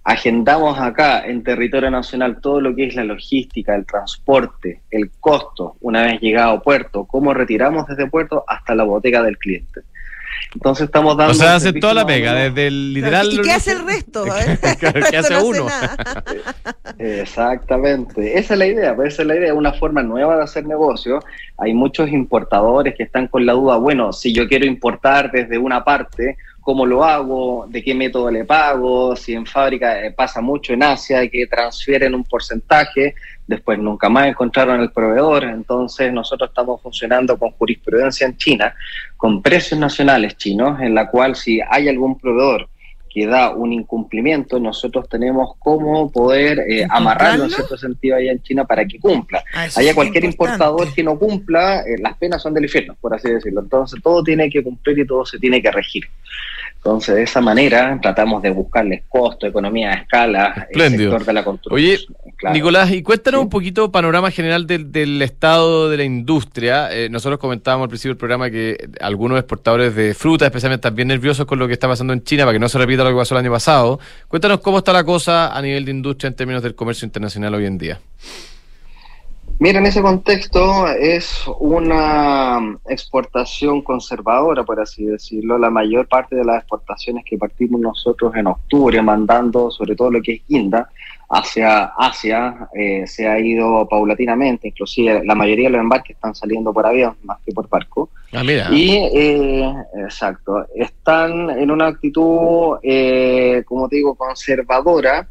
agendamos 0.04 0.80
acá 0.80 1.26
en 1.26 1.44
territorio 1.44 1.90
nacional 1.90 2.40
todo 2.42 2.62
lo 2.62 2.76
que 2.76 2.88
es 2.88 2.96
la 2.96 3.04
logística, 3.04 3.74
el 3.74 3.86
transporte, 3.86 4.82
el 4.92 5.12
costo, 5.20 5.78
una 5.82 6.04
vez 6.04 6.20
llegado 6.22 6.52
a 6.52 6.62
puerto, 6.62 7.06
cómo 7.06 7.34
retiramos 7.34 7.88
desde 7.88 8.08
puerto 8.08 8.44
hasta 8.48 8.76
la 8.76 8.84
boteca 8.84 9.24
del 9.24 9.38
cliente. 9.38 9.82
Entonces 10.54 10.86
estamos 10.86 11.18
dando... 11.18 11.32
O 11.32 11.36
sea, 11.36 11.56
hace 11.56 11.74
toda 11.74 11.94
la 11.94 12.06
pega, 12.06 12.34
desde 12.34 12.68
el 12.68 12.94
literal... 12.94 13.32
¿Y 13.32 13.42
qué 13.42 13.52
hace 13.52 13.72
el 13.74 13.86
resto? 13.86 14.24
¿qué 14.24 14.30
hace 14.88 14.88
El 14.88 15.04
resto 15.04 15.34
no 15.34 15.46
uno? 15.46 15.66
nada. 15.66 16.24
Exactamente, 16.98 18.38
esa 18.38 18.54
es 18.54 18.60
la 18.60 18.66
idea, 18.66 18.96
pues 18.96 19.14
esa 19.14 19.24
es 19.24 19.28
la 19.28 19.36
idea, 19.36 19.54
una 19.54 19.74
forma 19.74 20.02
nueva 20.02 20.38
de 20.38 20.44
hacer 20.44 20.66
negocio. 20.66 21.20
Hay 21.58 21.74
muchos 21.74 22.10
importadores 22.10 22.96
que 22.96 23.04
están 23.04 23.28
con 23.28 23.46
la 23.46 23.54
duda, 23.54 23.78
bueno, 23.78 24.14
si 24.14 24.34
yo 24.34 24.48
quiero 24.48 24.66
importar 24.66 25.32
desde 25.32 25.58
una 25.58 25.84
parte, 25.84 26.38
¿cómo 26.66 26.84
lo 26.84 27.04
hago? 27.04 27.68
¿De 27.70 27.84
qué 27.84 27.94
método 27.94 28.32
le 28.32 28.44
pago? 28.44 29.16
Si 29.16 29.34
en 29.36 29.46
fábrica 29.46 30.04
eh, 30.04 30.10
pasa 30.10 30.42
mucho 30.42 30.74
en 30.74 30.82
Asia, 30.82 31.30
que 31.30 31.46
transfieren 31.46 32.16
un 32.16 32.24
porcentaje, 32.24 33.14
después 33.46 33.78
nunca 33.78 34.10
más 34.10 34.30
encontraron 34.30 34.82
el 34.82 34.92
proveedor, 34.92 35.44
entonces 35.44 36.12
nosotros 36.12 36.50
estamos 36.50 36.82
funcionando 36.82 37.38
con 37.38 37.52
jurisprudencia 37.52 38.26
en 38.26 38.36
China, 38.38 38.74
con 39.16 39.44
precios 39.44 39.80
nacionales 39.80 40.38
chinos, 40.38 40.82
en 40.82 40.96
la 40.96 41.08
cual 41.08 41.36
si 41.36 41.62
hay 41.70 41.88
algún 41.88 42.18
proveedor 42.18 42.68
que 43.16 43.26
da 43.26 43.52
un 43.56 43.72
incumplimiento, 43.72 44.60
nosotros 44.60 45.08
tenemos 45.08 45.56
cómo 45.60 46.12
poder 46.12 46.60
eh, 46.70 46.86
amarrarlo 46.90 47.46
en 47.46 47.50
cierto 47.50 47.78
sentido 47.78 48.18
allá 48.18 48.34
en 48.34 48.42
China 48.44 48.66
para 48.66 48.86
que 48.86 49.00
cumpla. 49.00 49.42
Ah, 49.54 49.70
Allá 49.74 49.96
cualquier 49.96 50.26
importante. 50.26 50.62
importador 50.66 50.94
que 50.94 51.02
no 51.02 51.18
cumpla, 51.18 51.80
eh, 51.84 51.96
las 51.98 52.18
penas 52.18 52.42
son 52.42 52.54
del 52.54 52.66
infierno, 52.66 52.94
por 53.00 53.16
así 53.16 53.32
decirlo. 53.32 53.62
Entonces 53.62 54.02
todo 54.04 54.22
tiene 54.22 54.50
que 54.50 54.62
cumplir 54.62 55.00
y 55.00 55.08
todo 55.08 55.26
se 55.26 55.40
tiene 55.40 55.62
que 55.62 55.72
regir. 55.72 56.04
Entonces 56.86 57.16
de 57.16 57.24
esa 57.24 57.42
manera 57.42 57.98
tratamos 58.00 58.44
de 58.44 58.52
buscarles 58.52 59.02
costo, 59.10 59.48
economía 59.48 59.90
de 59.90 59.96
escala, 59.96 60.68
el 60.70 60.82
sector 60.92 61.26
de 61.26 61.34
la 61.34 61.44
construcción. 61.44 61.74
Oye, 61.76 62.00
Claro. 62.38 62.54
Nicolás, 62.54 62.92
y 62.92 63.02
cuéntanos 63.02 63.40
Sí. 63.40 63.44
un 63.46 63.50
poquito 63.50 63.92
panorama 63.92 64.30
general 64.30 64.68
del, 64.68 64.92
del 64.92 65.20
estado 65.22 65.90
de 65.90 65.98
la 65.98 66.04
industria. 66.04 66.90
Eh, 66.92 67.08
nosotros 67.10 67.40
comentábamos 67.40 67.86
al 67.86 67.90
principio 67.90 68.12
del 68.12 68.18
programa 68.18 68.50
que 68.52 68.78
algunos 69.02 69.40
exportadores 69.40 69.96
de 69.96 70.14
fruta, 70.14 70.46
especialmente, 70.46 70.82
están 70.86 70.96
bien 70.96 71.08
nerviosos 71.08 71.46
con 71.48 71.58
lo 71.58 71.66
que 71.66 71.74
está 71.74 71.88
pasando 71.88 72.12
en 72.14 72.24
China 72.24 72.44
para 72.44 72.54
que 72.54 72.60
no 72.60 72.68
se 72.70 72.78
repita 72.78 73.04
lo 73.04 73.10
que 73.12 73.16
pasó 73.16 73.34
el 73.36 73.40
año 73.40 73.52
pasado. 73.52 74.00
Cuéntanos 74.28 74.60
cómo 74.60 74.80
está 74.80 74.92
la 74.94 75.04
cosa 75.06 75.58
a 75.58 75.62
nivel 75.64 75.86
de 75.86 75.92
industria 75.92 76.28
en 76.28 76.36
términos 76.36 76.62
del 76.62 76.76
comercio 76.76 77.06
internacional 77.06 77.56
hoy 77.56 77.66
en 77.66 77.78
día. 77.80 78.00
Mira, 79.58 79.80
en 79.80 79.86
ese 79.86 80.02
contexto 80.02 80.88
es 80.90 81.46
una 81.60 82.78
exportación 82.90 83.82
conservadora, 83.82 84.64
por 84.64 84.82
así 84.82 85.06
decirlo. 85.06 85.58
La 85.58 85.70
mayor 85.70 86.10
parte 86.10 86.36
de 86.36 86.44
las 86.44 86.58
exportaciones 86.58 87.24
que 87.24 87.38
partimos 87.38 87.80
nosotros 87.80 88.36
en 88.36 88.48
octubre, 88.48 89.02
mandando 89.02 89.72
sobre 89.72 89.96
todo 89.96 90.12
lo 90.12 90.22
que 90.22 90.34
es 90.34 90.42
guinda 90.46 90.90
hacia 91.30 91.86
Asia, 91.98 92.68
eh, 92.74 93.08
se 93.08 93.28
ha 93.28 93.40
ido 93.40 93.88
paulatinamente. 93.88 94.68
Inclusive 94.68 95.24
la 95.24 95.36
mayoría 95.36 95.68
de 95.68 95.72
los 95.72 95.82
embarques 95.82 96.18
están 96.18 96.36
saliendo 96.36 96.74
por 96.74 96.86
avión 96.86 97.16
más 97.24 97.40
que 97.46 97.54
por 97.54 97.70
barco. 97.70 98.10
Ah, 98.34 98.44
mira. 98.44 98.68
Y, 98.72 98.92
eh, 98.94 99.74
exacto, 100.06 100.66
están 100.76 101.50
en 101.50 101.72
una 101.72 101.88
actitud, 101.88 102.78
eh, 102.84 103.64
como 103.66 103.88
te 103.88 103.96
digo, 103.96 104.16
conservadora, 104.16 105.30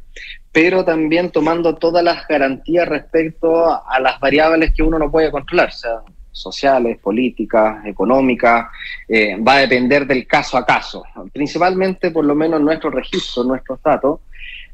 pero 0.55 0.85
también 0.85 1.33
tomando 1.33 1.75
todas 1.75 2.05
las 2.05 2.29
garantías 2.29 2.89
respecto 2.89 3.67
a 3.67 3.99
las 3.99 4.21
variables 4.21 4.73
que 4.73 4.85
uno 4.85 5.01
no 5.01 5.11
puede 5.11 5.33
controlar, 5.33 5.71
o 5.71 5.73
sea, 5.73 5.91
sociales, 6.31 6.97
políticas, 6.99 7.85
económicas, 7.85 8.67
eh, 9.09 9.37
va 9.37 9.55
a 9.55 9.61
depender 9.63 10.07
del 10.07 10.29
caso 10.29 10.57
a 10.57 10.65
caso. 10.65 11.03
Principalmente, 11.33 12.13
por 12.13 12.25
lo 12.25 12.37
menos, 12.37 12.61
nuestro 12.61 12.91
registro, 12.91 13.43
nuestros 13.43 13.83
datos, 13.83 14.21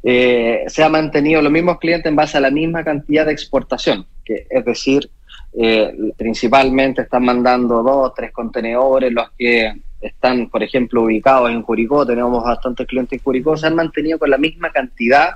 eh, 0.03 0.65
se 0.67 0.85
ha 0.85 0.91
mantenido 0.91 1.41
los 1.41 1.51
mismos 1.51 1.79
clientes 1.79 2.11
en 2.11 2.17
base 2.17 2.37
a 2.37 2.43
la 2.43 2.51
misma 2.51 2.85
cantidad 2.85 3.25
de 3.25 3.33
exportación, 3.33 4.05
es 4.27 4.65
decir, 4.67 5.11
eh, 5.55 5.95
principalmente 6.15 7.03
están 7.03 7.25
mandando 7.25 7.83
dos, 7.83 8.13
tres 8.15 8.33
contenedores, 8.33 9.11
los 9.11 9.31
que 9.31 9.73
están, 10.03 10.51
por 10.51 10.63
ejemplo, 10.63 11.05
ubicados 11.05 11.51
en 11.51 11.63
Curicó, 11.63 12.07
tenemos 12.07 12.45
bastantes 12.45 12.87
clientes 12.87 13.19
en 13.19 13.23
Curicó, 13.23 13.57
se 13.57 13.67
han 13.67 13.75
mantenido 13.75 14.19
con 14.19 14.29
la 14.29 14.39
misma 14.39 14.71
cantidad 14.71 15.31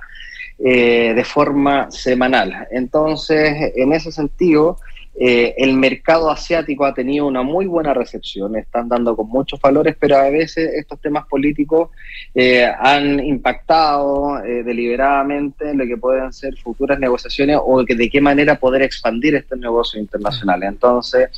eh, 0.58 1.12
de 1.14 1.24
forma 1.24 1.90
semanal. 1.90 2.68
Entonces, 2.70 3.72
en 3.76 3.92
ese 3.92 4.12
sentido, 4.12 4.78
eh, 5.16 5.54
el 5.58 5.74
mercado 5.74 6.28
asiático 6.28 6.84
ha 6.84 6.92
tenido 6.92 7.26
una 7.26 7.42
muy 7.42 7.66
buena 7.66 7.94
recepción, 7.94 8.56
están 8.56 8.88
dando 8.88 9.14
con 9.14 9.28
muchos 9.28 9.60
valores, 9.60 9.96
pero 9.98 10.16
a 10.16 10.28
veces 10.28 10.72
estos 10.74 11.00
temas 11.00 11.26
políticos 11.26 11.90
eh, 12.34 12.66
han 12.66 13.20
impactado 13.20 14.44
eh, 14.44 14.64
deliberadamente 14.64 15.70
en 15.70 15.78
lo 15.78 15.86
que 15.86 15.96
pueden 15.96 16.32
ser 16.32 16.56
futuras 16.56 16.98
negociaciones 16.98 17.58
o 17.62 17.84
que 17.84 17.94
de 17.94 18.10
qué 18.10 18.20
manera 18.20 18.58
poder 18.58 18.82
expandir 18.82 19.36
estos 19.36 19.58
negocios 19.58 20.02
internacionales. 20.02 20.68
Entonces, 20.70 21.30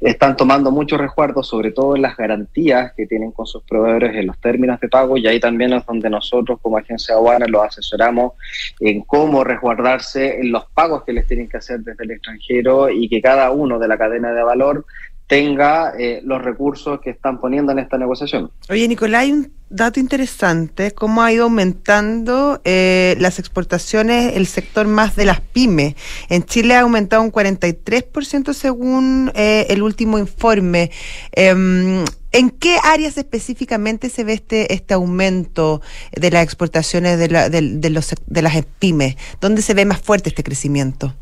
están 0.00 0.36
tomando 0.36 0.70
muchos 0.70 1.00
resguardos, 1.00 1.48
sobre 1.48 1.72
todo 1.72 1.96
en 1.96 2.02
las 2.02 2.16
garantías 2.16 2.92
que 2.96 3.06
tienen 3.06 3.32
con 3.32 3.46
sus 3.46 3.64
proveedores 3.64 4.14
en 4.14 4.28
los 4.28 4.38
términos 4.38 4.78
de 4.78 4.88
pago, 4.88 5.16
y 5.16 5.26
ahí 5.26 5.40
también 5.40 5.72
es 5.72 5.84
donde 5.84 6.08
nosotros 6.08 6.60
como 6.62 6.78
agencia 6.78 7.16
aduana 7.16 7.46
los 7.46 7.64
asesoramos 7.64 8.34
en 8.78 9.00
cómo 9.02 9.42
resguardarse 9.42 10.40
en 10.40 10.52
los 10.52 10.64
pagos 10.66 11.02
que 11.04 11.12
les 11.12 11.26
tienen 11.26 11.48
que 11.48 11.56
hacer 11.56 11.80
desde 11.80 12.04
el 12.04 12.12
extranjero 12.12 12.88
y 12.88 13.08
que 13.08 13.15
cada 13.20 13.50
uno 13.50 13.78
de 13.78 13.88
la 13.88 13.98
cadena 13.98 14.32
de 14.32 14.42
valor 14.42 14.84
tenga 15.26 15.92
eh, 15.98 16.20
los 16.24 16.42
recursos 16.42 17.00
que 17.00 17.10
están 17.10 17.40
poniendo 17.40 17.72
en 17.72 17.80
esta 17.80 17.98
negociación. 17.98 18.50
Oye, 18.68 18.86
Nicolás, 18.86 19.22
hay 19.22 19.32
un 19.32 19.52
dato 19.68 19.98
interesante, 19.98 20.92
cómo 20.92 21.22
ha 21.22 21.32
ido 21.32 21.44
aumentando 21.44 22.60
eh, 22.64 23.16
las 23.18 23.40
exportaciones, 23.40 24.36
el 24.36 24.46
sector 24.46 24.86
más 24.86 25.16
de 25.16 25.24
las 25.24 25.40
pymes. 25.40 25.96
En 26.28 26.44
Chile 26.44 26.74
ha 26.74 26.80
aumentado 26.80 27.22
un 27.22 27.32
43% 27.32 28.52
según 28.52 29.32
eh, 29.34 29.66
el 29.68 29.82
último 29.82 30.18
informe. 30.18 30.92
Em, 31.32 32.04
¿En 32.30 32.50
qué 32.50 32.76
áreas 32.84 33.16
específicamente 33.16 34.10
se 34.10 34.22
ve 34.22 34.34
este, 34.34 34.74
este 34.74 34.94
aumento 34.94 35.80
de 36.12 36.30
las 36.30 36.44
exportaciones 36.44 37.18
de, 37.18 37.28
la, 37.28 37.48
de, 37.48 37.62
de 37.62 37.90
los, 37.90 38.14
de 38.26 38.42
las 38.42 38.64
pymes? 38.78 39.16
¿Dónde 39.40 39.62
se 39.62 39.74
ve 39.74 39.86
más 39.86 40.00
fuerte 40.00 40.28
este 40.28 40.44
crecimiento? 40.44 41.14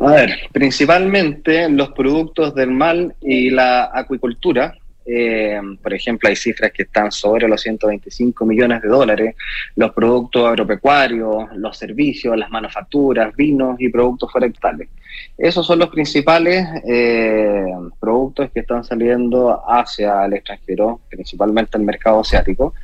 A 0.00 0.12
ver, 0.12 0.30
principalmente 0.52 1.68
los 1.68 1.90
productos 1.90 2.54
del 2.54 2.70
mal 2.70 3.14
y 3.20 3.50
la 3.50 3.90
acuicultura, 3.92 4.74
eh, 5.12 5.60
por 5.82 5.92
ejemplo, 5.92 6.28
hay 6.28 6.36
cifras 6.36 6.70
que 6.72 6.84
están 6.84 7.10
sobre 7.10 7.48
los 7.48 7.60
125 7.60 8.46
millones 8.46 8.82
de 8.82 8.88
dólares, 8.88 9.34
los 9.74 9.92
productos 9.92 10.46
agropecuarios, 10.46 11.48
los 11.56 11.76
servicios, 11.76 12.36
las 12.36 12.50
manufacturas, 12.50 13.34
vinos 13.34 13.80
y 13.80 13.88
productos 13.88 14.30
forestales. 14.30 14.88
Esos 15.36 15.66
son 15.66 15.80
los 15.80 15.88
principales 15.88 16.64
eh, 16.86 17.66
productos 17.98 18.50
que 18.52 18.60
están 18.60 18.84
saliendo 18.84 19.60
hacia 19.68 20.26
el 20.26 20.34
extranjero, 20.34 21.00
principalmente 21.10 21.76
el 21.76 21.84
mercado 21.84 22.20
asiático, 22.20 22.74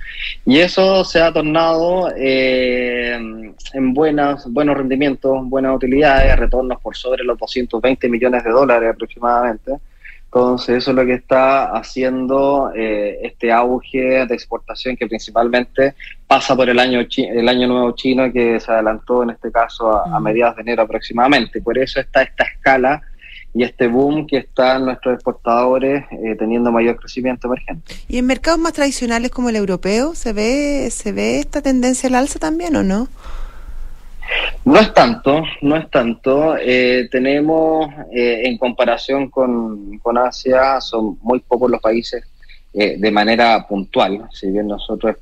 y 0.45 0.59
eso 0.59 1.05
se 1.05 1.21
ha 1.21 1.33
tornado 1.33 2.13
eh, 2.17 3.17
en 3.73 3.95
buenas, 3.95 4.51
buenos 4.53 4.77
rendimientos, 4.77 5.49
buenas 5.49 5.77
utilidades, 5.77 6.37
retornos 6.37 6.81
por 6.81 6.97
sobre 6.97 7.23
los 7.23 7.39
220 7.39 8.09
millones 8.09 8.43
de 8.43 8.51
dólares 8.51 8.91
aproximadamente 8.91 9.75
entonces, 10.27 10.77
eso 10.79 10.91
es 10.91 10.97
lo 10.97 11.07
que 11.07 11.15
está 11.15 11.71
haciendo 11.73 12.71
eh, 12.77 13.21
este 13.23 13.51
auge 13.51 14.27
de 14.27 14.35
exportación 14.35 14.97
que 14.97 15.07
principalmente 15.07 15.95
pasa 16.27 16.55
por 16.55 16.69
el 16.69 16.79
año, 16.79 17.01
el 17.17 17.49
año 17.49 17.69
nuevo 17.69 17.93
chino 17.93 18.31
que 18.31 18.61
se 18.61 18.71
adelantó 18.71 19.23
en 19.23 19.31
este 19.31 19.51
caso 19.51 20.05
a, 20.05 20.21
mediados 20.21 20.57
de 20.57 20.63
enero 20.63 20.83
aproximadamente. 20.83 21.63
Por 21.63 21.79
eso 21.79 22.01
está 22.01 22.23
esta 22.23 22.45
escala 22.45 23.01
y 23.55 23.63
este 23.63 23.87
boom 23.87 24.27
que 24.27 24.39
están 24.39 24.85
nuestros 24.85 25.15
exportadores 25.15 26.05
eh, 26.11 26.37
teniendo 26.39 26.71
mayor 26.71 26.97
crecimiento 26.97 27.47
emergente. 27.47 27.95
¿Y 28.07 28.19
en 28.19 28.27
mercados 28.27 28.61
más 28.61 28.75
tradicionales 28.75 29.31
como 29.31 29.49
el 29.49 29.57
europeo 29.57 30.15
se 30.15 30.35
ve, 30.35 30.89
se 30.91 31.13
ve 31.13 31.39
esta 31.39 31.63
tendencia 31.63 32.09
al 32.09 32.17
alza 32.17 32.39
también 32.39 32.77
o 32.77 32.83
no? 32.83 33.09
No 34.65 34.79
es 34.81 34.93
tanto, 34.93 35.43
no 35.63 35.77
es 35.77 35.89
tanto. 35.91 36.57
Eh, 36.59 37.09
tenemos, 37.11 37.89
eh, 38.13 38.43
en 38.45 38.59
comparación 38.59 39.31
con, 39.31 40.01
Asia, 40.17 40.81
son 40.81 41.19
muy 41.23 41.41
pocos 41.41 41.71
los 41.71 41.81
países 41.81 42.25
eh, 42.75 42.97
de 42.99 43.11
manera 43.11 43.67
puntual, 43.67 44.29
si 44.33 44.51
bien 44.51 44.67
nosotros, 44.67 45.17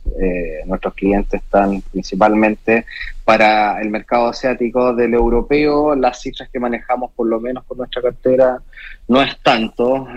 nuestros 0.66 0.94
clientes 0.94 1.42
están 1.42 1.82
principalmente 1.92 2.86
para 3.24 3.80
el 3.80 3.90
mercado 3.90 4.28
asiático 4.28 4.92
del 4.94 5.14
europeo, 5.14 5.94
las 5.94 6.20
cifras 6.20 6.48
que 6.48 6.58
manejamos 6.58 7.12
por 7.12 7.26
lo 7.26 7.40
menos 7.40 7.64
con 7.64 7.78
nuestra 7.78 8.02
cartera 8.02 8.58
no 9.08 9.22
es 9.22 9.38
tanto 9.40 10.08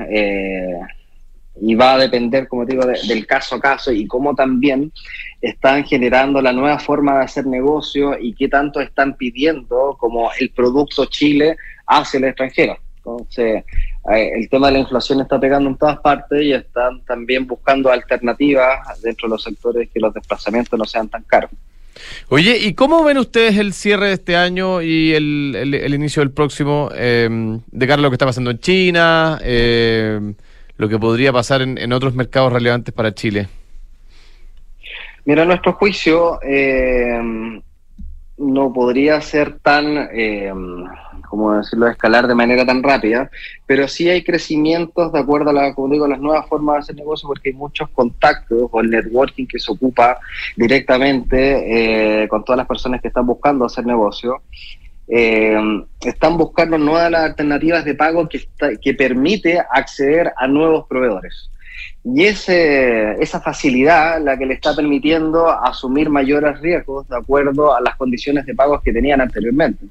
y 1.62 1.76
va 1.76 1.94
a 1.94 1.98
depender, 1.98 2.48
como 2.48 2.66
digo, 2.66 2.86
del 2.86 3.26
caso 3.26 3.56
a 3.56 3.60
caso 3.60 3.92
y 3.92 4.08
cómo 4.08 4.36
también 4.36 4.92
están 5.42 5.84
generando 5.84 6.42
la 6.42 6.54
nueva 6.54 6.80
forma 6.80 7.18
de 7.18 7.26
hacer 7.26 7.46
negocio 7.46 8.18
y 8.20 8.34
qué 8.34 8.48
tanto 8.48 8.80
están 8.82 9.16
pidiendo 9.16 9.96
como 10.00 10.30
el 10.40 10.50
producto 10.52 11.06
Chile 11.06 11.56
hacia 11.88 12.18
el 12.18 12.26
extranjero. 12.26 12.78
Entonces, 12.98 13.64
eh, 14.14 14.32
el 14.36 14.50
tema 14.50 14.68
de 14.68 14.74
la 14.74 14.80
inflación 14.80 15.22
está 15.22 15.40
pegando 15.40 15.70
en 15.70 15.78
todas 15.78 16.00
partes 16.00 16.42
y 16.44 16.52
están 16.52 17.02
también 17.06 17.48
buscando 17.48 17.92
alternativas 17.92 19.02
dentro 19.02 19.28
de 19.28 19.36
los 19.36 19.44
sectores 19.44 19.90
que 19.94 20.00
los 20.00 20.14
desplazamientos 20.14 20.78
no 20.78 20.86
sean 20.86 21.08
tan 21.08 21.24
caros. 21.24 21.52
Oye, 22.30 22.58
¿y 22.60 22.74
cómo 22.74 23.04
ven 23.04 23.18
ustedes 23.18 23.58
el 23.58 23.74
cierre 23.74 24.08
de 24.08 24.14
este 24.14 24.36
año 24.36 24.82
y 24.82 25.14
el, 25.14 25.94
inicio 25.94 26.22
del 26.22 26.32
próximo 26.32 26.90
eh, 26.94 27.28
de 27.72 27.88
cara 27.88 28.00
a 28.00 28.04
lo 28.04 28.10
que 28.10 28.16
está 28.16 28.26
pasando 28.26 28.52
en 28.52 28.60
China? 28.60 29.40
Eh, 29.42 30.34
lo 30.78 30.88
que 30.88 31.00
podría 31.00 31.34
pasar 31.34 31.62
en, 31.62 31.92
otros 31.92 32.14
mercados 32.14 32.54
relevantes 32.54 32.94
para 32.94 33.14
Chile? 33.14 33.48
Mira, 35.26 35.44
nuestro 35.44 35.74
juicio 35.74 36.40
eh, 36.42 37.20
no 38.38 38.72
podría 38.72 39.20
ser 39.20 39.60
tan, 39.60 40.10
eh, 40.14 40.54
como 41.28 41.54
decirlo, 41.54 41.88
escalar 41.88 42.28
de 42.28 42.36
manera 42.36 42.66
tan 42.66 42.84
rápida, 42.84 43.30
pero 43.66 43.88
sí 43.88 44.08
hay 44.10 44.24
crecimientos 44.24 45.12
de 45.12 45.20
acuerdo 45.20 45.50
a, 45.50 45.54
la, 45.54 45.74
como 45.74 45.92
digo, 45.92 46.08
las 46.08 46.20
nuevas 46.20 46.48
formas 46.48 46.76
de 46.76 46.80
hacer 46.80 46.96
negocio, 46.96 47.28
porque 47.28 47.50
hay 47.50 47.56
muchos 47.56 47.90
contactos 47.90 48.70
o 48.72 48.80
el 48.80 48.92
networking 48.92 49.48
que 49.48 49.60
se 49.60 49.72
ocupa 49.72 50.20
directamente 50.56 52.22
eh, 52.24 52.28
con 52.28 52.46
todas 52.46 52.58
las 52.58 52.68
personas 52.68 53.02
que 53.02 53.08
están 53.08 53.26
buscando 53.26 53.66
hacer 53.66 53.86
negocio 53.86 54.44
eh, 55.08 55.58
están 56.02 56.38
buscando 56.38 56.78
nuevas 56.78 57.14
alternativas 57.14 57.86
de 57.86 57.96
pago 57.96 58.28
que, 58.28 58.48
que 58.82 58.94
permite 58.94 59.60
acceder 59.60 60.34
a 60.38 60.48
nuevos 60.48 60.86
proveedores. 60.88 61.50
Y 62.04 62.24
ese, 62.24 63.22
esa 63.22 63.42
facilidad 63.42 64.22
la 64.22 64.38
que 64.38 64.46
le 64.46 64.54
está 64.54 64.74
permitiendo 64.74 65.52
asumir 65.52 66.10
mayores 66.10 66.60
riesgos 66.62 67.08
de 67.10 67.18
acuerdo 67.18 67.76
a 67.76 67.82
las 67.82 67.98
condiciones 67.98 68.46
de 68.46 68.56
pagos 68.56 68.82
que 68.82 68.94
tenían 68.94 69.20
anteriormente. 69.20 69.88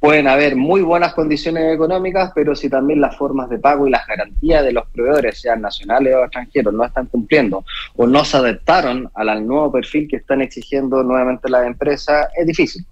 Pueden 0.00 0.26
haber 0.26 0.56
muy 0.56 0.82
buenas 0.82 1.14
condiciones 1.14 1.72
económicas, 1.72 2.32
pero 2.34 2.56
si 2.56 2.68
también 2.68 3.00
las 3.00 3.16
formas 3.16 3.48
de 3.48 3.58
pago 3.58 3.86
y 3.86 3.90
las 3.90 4.06
garantías 4.06 4.64
de 4.64 4.72
los 4.72 4.88
proveedores, 4.88 5.40
sean 5.40 5.60
nacionales 5.60 6.14
o 6.16 6.24
extranjeros, 6.24 6.74
no 6.74 6.84
están 6.84 7.06
cumpliendo 7.06 7.64
o 7.94 8.06
no 8.08 8.24
se 8.24 8.38
adaptaron 8.38 9.08
al 9.14 9.46
nuevo 9.46 9.70
perfil 9.70 10.08
que 10.08 10.16
están 10.16 10.42
exigiendo 10.42 11.04
nuevamente 11.04 11.48
las 11.48 11.64
empresas, 11.64 12.26
es 12.36 12.46
difícil. 12.46 12.84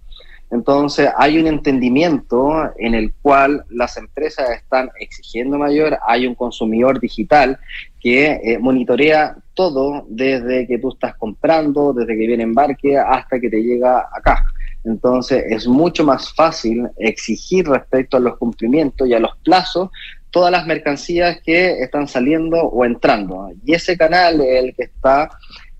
Entonces 0.51 1.11
hay 1.17 1.39
un 1.39 1.47
entendimiento 1.47 2.71
en 2.79 2.95
el 2.95 3.13
cual 3.23 3.65
las 3.71 3.97
empresas 3.97 4.51
están 4.51 4.91
exigiendo 4.99 5.59
mayor, 5.59 5.99
hay 6.07 6.27
un 6.27 6.35
consumidor 6.35 6.99
digital 6.99 7.59
que 8.01 8.41
eh, 8.43 8.59
monitorea 8.59 9.37
todo 9.55 10.07
desde 10.09 10.67
que 10.67 10.79
tú 10.79 10.91
estás 10.91 11.15
comprando, 11.17 11.93
desde 11.93 12.17
que 12.17 12.27
viene 12.27 12.43
embarque 12.43 12.99
hasta 12.99 13.39
que 13.39 13.49
te 13.49 13.63
llega 13.63 14.09
acá. 14.13 14.45
Entonces 14.85 15.45
es 15.49 15.69
mucho 15.69 16.05
más 16.05 16.33
fácil 16.35 16.89
exigir 16.99 17.69
respecto 17.69 18.17
a 18.17 18.21
los 18.21 18.37
cumplimientos 18.39 19.07
y 19.07 19.15
a 19.15 19.21
los 19.21 19.37
plazos 19.45 19.91
todas 20.31 20.51
las 20.51 20.67
mercancías 20.67 21.41
que 21.45 21.83
están 21.83 22.09
saliendo 22.09 22.57
o 22.63 22.85
entrando. 22.85 23.51
Y 23.65 23.75
ese 23.75 23.97
canal 23.97 24.41
es 24.41 24.65
el 24.65 24.75
que 24.75 24.85
está 24.85 25.31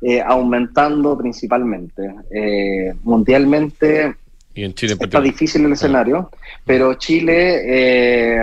eh, 0.03 0.21
aumentando 0.21 1.17
principalmente. 1.17 2.15
Eh, 2.31 2.95
mundialmente 3.03 4.17
Está 4.55 5.21
difícil 5.21 5.65
el 5.65 5.73
escenario, 5.73 6.29
pero 6.67 6.95
Chile, 6.95 7.63
eh, 7.65 8.43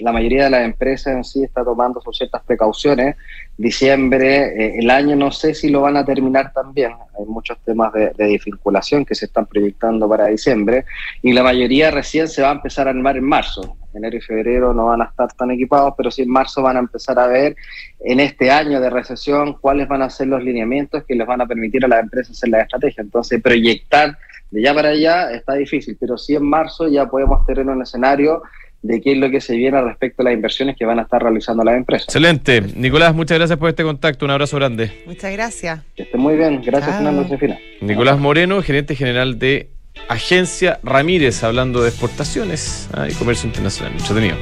la 0.00 0.12
mayoría 0.12 0.44
de 0.44 0.50
las 0.50 0.64
empresas 0.64 1.14
en 1.14 1.24
sí 1.24 1.42
está 1.42 1.64
tomando 1.64 2.00
ciertas 2.12 2.42
precauciones. 2.44 3.16
Diciembre, 3.56 4.46
eh, 4.46 4.78
el 4.78 4.88
año 4.90 5.16
no 5.16 5.32
sé 5.32 5.54
si 5.54 5.68
lo 5.68 5.80
van 5.80 5.96
a 5.96 6.04
terminar 6.04 6.52
también. 6.52 6.92
Hay 7.18 7.24
muchos 7.26 7.58
temas 7.64 7.92
de, 7.92 8.12
de 8.16 8.26
desvinculación 8.28 9.04
que 9.04 9.16
se 9.16 9.26
están 9.26 9.46
proyectando 9.46 10.08
para 10.08 10.28
diciembre 10.28 10.84
y 11.20 11.32
la 11.32 11.42
mayoría 11.42 11.90
recién 11.90 12.28
se 12.28 12.42
va 12.42 12.50
a 12.50 12.54
empezar 12.54 12.86
a 12.86 12.90
armar 12.90 13.16
en 13.16 13.24
marzo. 13.24 13.76
Enero 13.92 14.16
y 14.16 14.20
febrero 14.20 14.72
no 14.72 14.86
van 14.86 15.02
a 15.02 15.06
estar 15.06 15.32
tan 15.32 15.50
equipados, 15.50 15.94
pero 15.96 16.12
sí 16.12 16.22
en 16.22 16.30
marzo 16.30 16.62
van 16.62 16.76
a 16.76 16.80
empezar 16.80 17.18
a 17.18 17.26
ver 17.26 17.56
en 17.98 18.20
este 18.20 18.52
año 18.52 18.80
de 18.80 18.88
recesión 18.88 19.54
cuáles 19.54 19.88
van 19.88 20.02
a 20.02 20.10
ser 20.10 20.28
los 20.28 20.42
lineamientos 20.44 21.02
que 21.04 21.16
les 21.16 21.26
van 21.26 21.40
a 21.40 21.46
permitir 21.46 21.84
a 21.84 21.88
las 21.88 22.00
empresas 22.00 22.36
hacer 22.36 22.50
la 22.50 22.60
estrategia. 22.60 23.02
Entonces, 23.02 23.42
proyectar 23.42 24.16
de 24.50 24.62
ya 24.62 24.74
para 24.74 24.90
allá 24.90 25.32
está 25.32 25.54
difícil, 25.54 25.96
pero 25.98 26.18
sí 26.18 26.34
en 26.34 26.44
marzo 26.44 26.88
ya 26.88 27.06
podemos 27.06 27.44
tener 27.46 27.66
un 27.66 27.82
escenario 27.82 28.42
de 28.82 29.00
qué 29.00 29.12
es 29.12 29.18
lo 29.18 29.30
que 29.30 29.40
se 29.40 29.56
viene 29.56 29.80
respecto 29.80 30.22
a 30.22 30.24
las 30.24 30.34
inversiones 30.34 30.76
que 30.76 30.86
van 30.86 30.98
a 30.98 31.02
estar 31.02 31.22
realizando 31.22 31.62
las 31.62 31.76
empresas. 31.76 32.08
Excelente. 32.08 32.62
Nicolás, 32.74 33.14
muchas 33.14 33.38
gracias 33.38 33.58
por 33.58 33.68
este 33.68 33.82
contacto. 33.82 34.24
Un 34.24 34.30
abrazo 34.30 34.56
grande. 34.56 35.02
Muchas 35.06 35.32
gracias. 35.32 35.80
Que 35.94 36.04
esté 36.04 36.16
muy 36.16 36.36
bien. 36.36 36.62
Gracias, 36.64 36.94
Fernando 36.96 37.24
Josefina. 37.24 37.58
Nicolás 37.82 38.18
Moreno, 38.18 38.62
gerente 38.62 38.96
general 38.96 39.38
de 39.38 39.68
Agencia 40.08 40.80
Ramírez, 40.82 41.44
hablando 41.44 41.82
de 41.82 41.90
exportaciones 41.90 42.88
ah, 42.94 43.06
y 43.08 43.14
comercio 43.14 43.46
internacional. 43.46 43.92
Entretenido. 43.92 44.36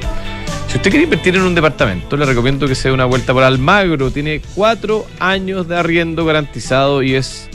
Si 0.67 0.77
usted 0.77 0.91
quiere 0.91 1.05
invertir 1.05 1.35
en 1.35 1.41
un 1.41 1.55
departamento, 1.55 2.15
le 2.15 2.25
recomiendo 2.25 2.67
que 2.67 2.75
se 2.75 2.89
dé 2.89 2.93
una 2.93 3.05
vuelta 3.05 3.33
por 3.33 3.43
Almagro. 3.43 4.11
Tiene 4.11 4.41
cuatro 4.55 5.05
años 5.19 5.67
de 5.67 5.75
arriendo 5.75 6.25
garantizado 6.25 7.01
y 7.03 7.15
es 7.15 7.49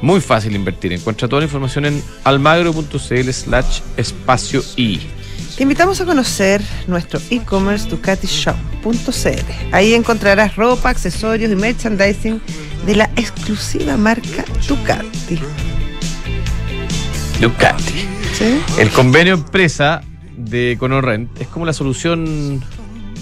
muy 0.00 0.20
fácil 0.20 0.54
invertir. 0.54 0.92
Encuentra 0.92 1.28
toda 1.28 1.40
la 1.40 1.46
información 1.46 1.86
en 1.86 2.02
almagro.cl 2.24 3.32
slash 3.32 3.80
espacio. 3.96 4.62
Te 5.56 5.62
invitamos 5.62 6.00
a 6.00 6.04
conocer 6.04 6.62
nuestro 6.86 7.20
e-commerce 7.30 7.88
ducatishop.cl. 7.88 9.72
Ahí 9.72 9.94
encontrarás 9.94 10.56
ropa, 10.56 10.90
accesorios 10.90 11.50
y 11.50 11.56
merchandising 11.56 12.40
de 12.86 12.96
la 12.96 13.10
exclusiva 13.16 13.96
marca 13.96 14.44
Ducati. 14.68 15.38
Ducati. 17.40 18.06
¿Sí? 18.34 18.60
El 18.78 18.90
convenio 18.90 19.34
empresa 19.34 20.02
de 20.36 20.76
Conorrent 20.78 21.40
es 21.40 21.48
como 21.48 21.66
la 21.66 21.72
solución 21.72 22.62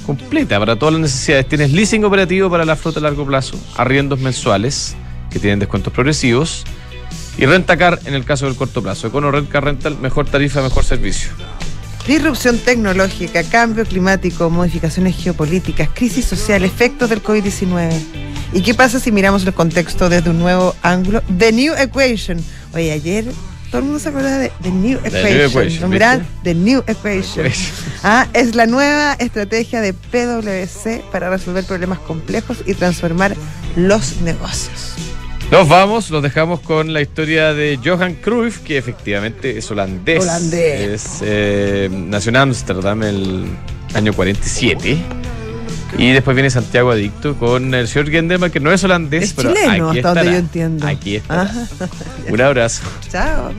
completa 0.04 0.58
para 0.58 0.76
todas 0.76 0.92
las 0.92 1.00
necesidades. 1.00 1.48
Tienes 1.48 1.72
leasing 1.72 2.04
operativo 2.04 2.50
para 2.50 2.66
la 2.66 2.76
flota 2.76 3.00
a 3.00 3.02
largo 3.02 3.24
plazo, 3.24 3.58
arriendos 3.76 4.20
mensuales 4.20 4.94
que 5.36 5.40
tienen 5.40 5.58
descuentos 5.58 5.92
progresivos. 5.92 6.64
Y 7.36 7.44
Rentacar 7.44 8.00
en 8.06 8.14
el 8.14 8.24
caso 8.24 8.46
del 8.46 8.56
corto 8.56 8.82
plazo. 8.82 9.08
Econo 9.08 9.30
Rent 9.30 9.50
Car 9.50 9.64
Rental, 9.64 9.98
mejor 9.98 10.24
tarifa, 10.24 10.62
mejor 10.62 10.82
servicio. 10.82 11.28
Disrupción 12.06 12.56
tecnológica, 12.58 13.42
cambio 13.42 13.84
climático, 13.84 14.48
modificaciones 14.48 15.14
geopolíticas, 15.14 15.90
crisis 15.92 16.24
social, 16.24 16.64
efectos 16.64 17.10
del 17.10 17.22
COVID-19. 17.22 17.92
¿Y 18.54 18.62
qué 18.62 18.72
pasa 18.72 18.98
si 18.98 19.12
miramos 19.12 19.44
el 19.44 19.52
contexto 19.52 20.08
desde 20.08 20.30
un 20.30 20.38
nuevo 20.38 20.74
ángulo? 20.82 21.20
The 21.36 21.52
New 21.52 21.74
Equation. 21.76 22.42
Oye, 22.72 22.92
ayer 22.92 23.26
todo 23.70 23.80
el 23.80 23.84
mundo 23.84 23.98
se 23.98 24.08
acuerda 24.08 24.38
de 24.38 24.50
The 24.62 24.70
New 24.70 24.98
The 25.00 25.08
Equation. 25.08 25.36
New 25.36 25.48
Equation, 25.48 25.90
¿no? 25.90 26.26
The 26.44 26.54
New 26.54 26.82
Equation. 26.86 27.46
Ah, 28.02 28.28
es 28.34 28.54
la 28.54 28.66
nueva 28.66 29.14
estrategia 29.14 29.80
de 29.80 29.92
PwC 29.92 31.02
para 31.10 31.28
resolver 31.28 31.64
problemas 31.64 31.98
complejos 31.98 32.58
y 32.64 32.74
transformar 32.74 33.34
los 33.74 34.20
negocios. 34.20 35.05
Nos 35.50 35.68
vamos, 35.68 36.10
los 36.10 36.22
dejamos 36.22 36.60
con 36.60 36.92
la 36.92 37.00
historia 37.00 37.54
de 37.54 37.78
Johan 37.82 38.14
Cruyff, 38.14 38.58
que 38.58 38.78
efectivamente 38.78 39.56
es 39.56 39.70
holandés. 39.70 40.22
Holandés. 40.22 40.80
Es, 40.80 41.18
eh, 41.22 41.88
nació 41.90 42.30
en 42.30 42.36
Ámsterdam 42.36 43.02
el 43.04 43.46
año 43.94 44.12
47. 44.12 44.98
Y 45.98 46.10
después 46.10 46.34
viene 46.34 46.50
Santiago 46.50 46.90
Adicto 46.90 47.36
con 47.36 47.72
el 47.74 47.86
señor 47.86 48.10
Gendelman, 48.10 48.50
que 48.50 48.60
no 48.60 48.72
es 48.72 48.82
holandés, 48.82 49.24
Es 49.24 49.32
pero 49.32 49.54
chileno, 49.54 49.90
aquí 49.90 49.98
hasta 49.98 50.14
donde 50.14 50.32
yo 50.32 50.38
entiendo. 50.38 50.86
Aquí 50.86 51.16
está. 51.16 51.50
Un 52.28 52.40
abrazo. 52.40 52.82
Chao. 53.10 53.52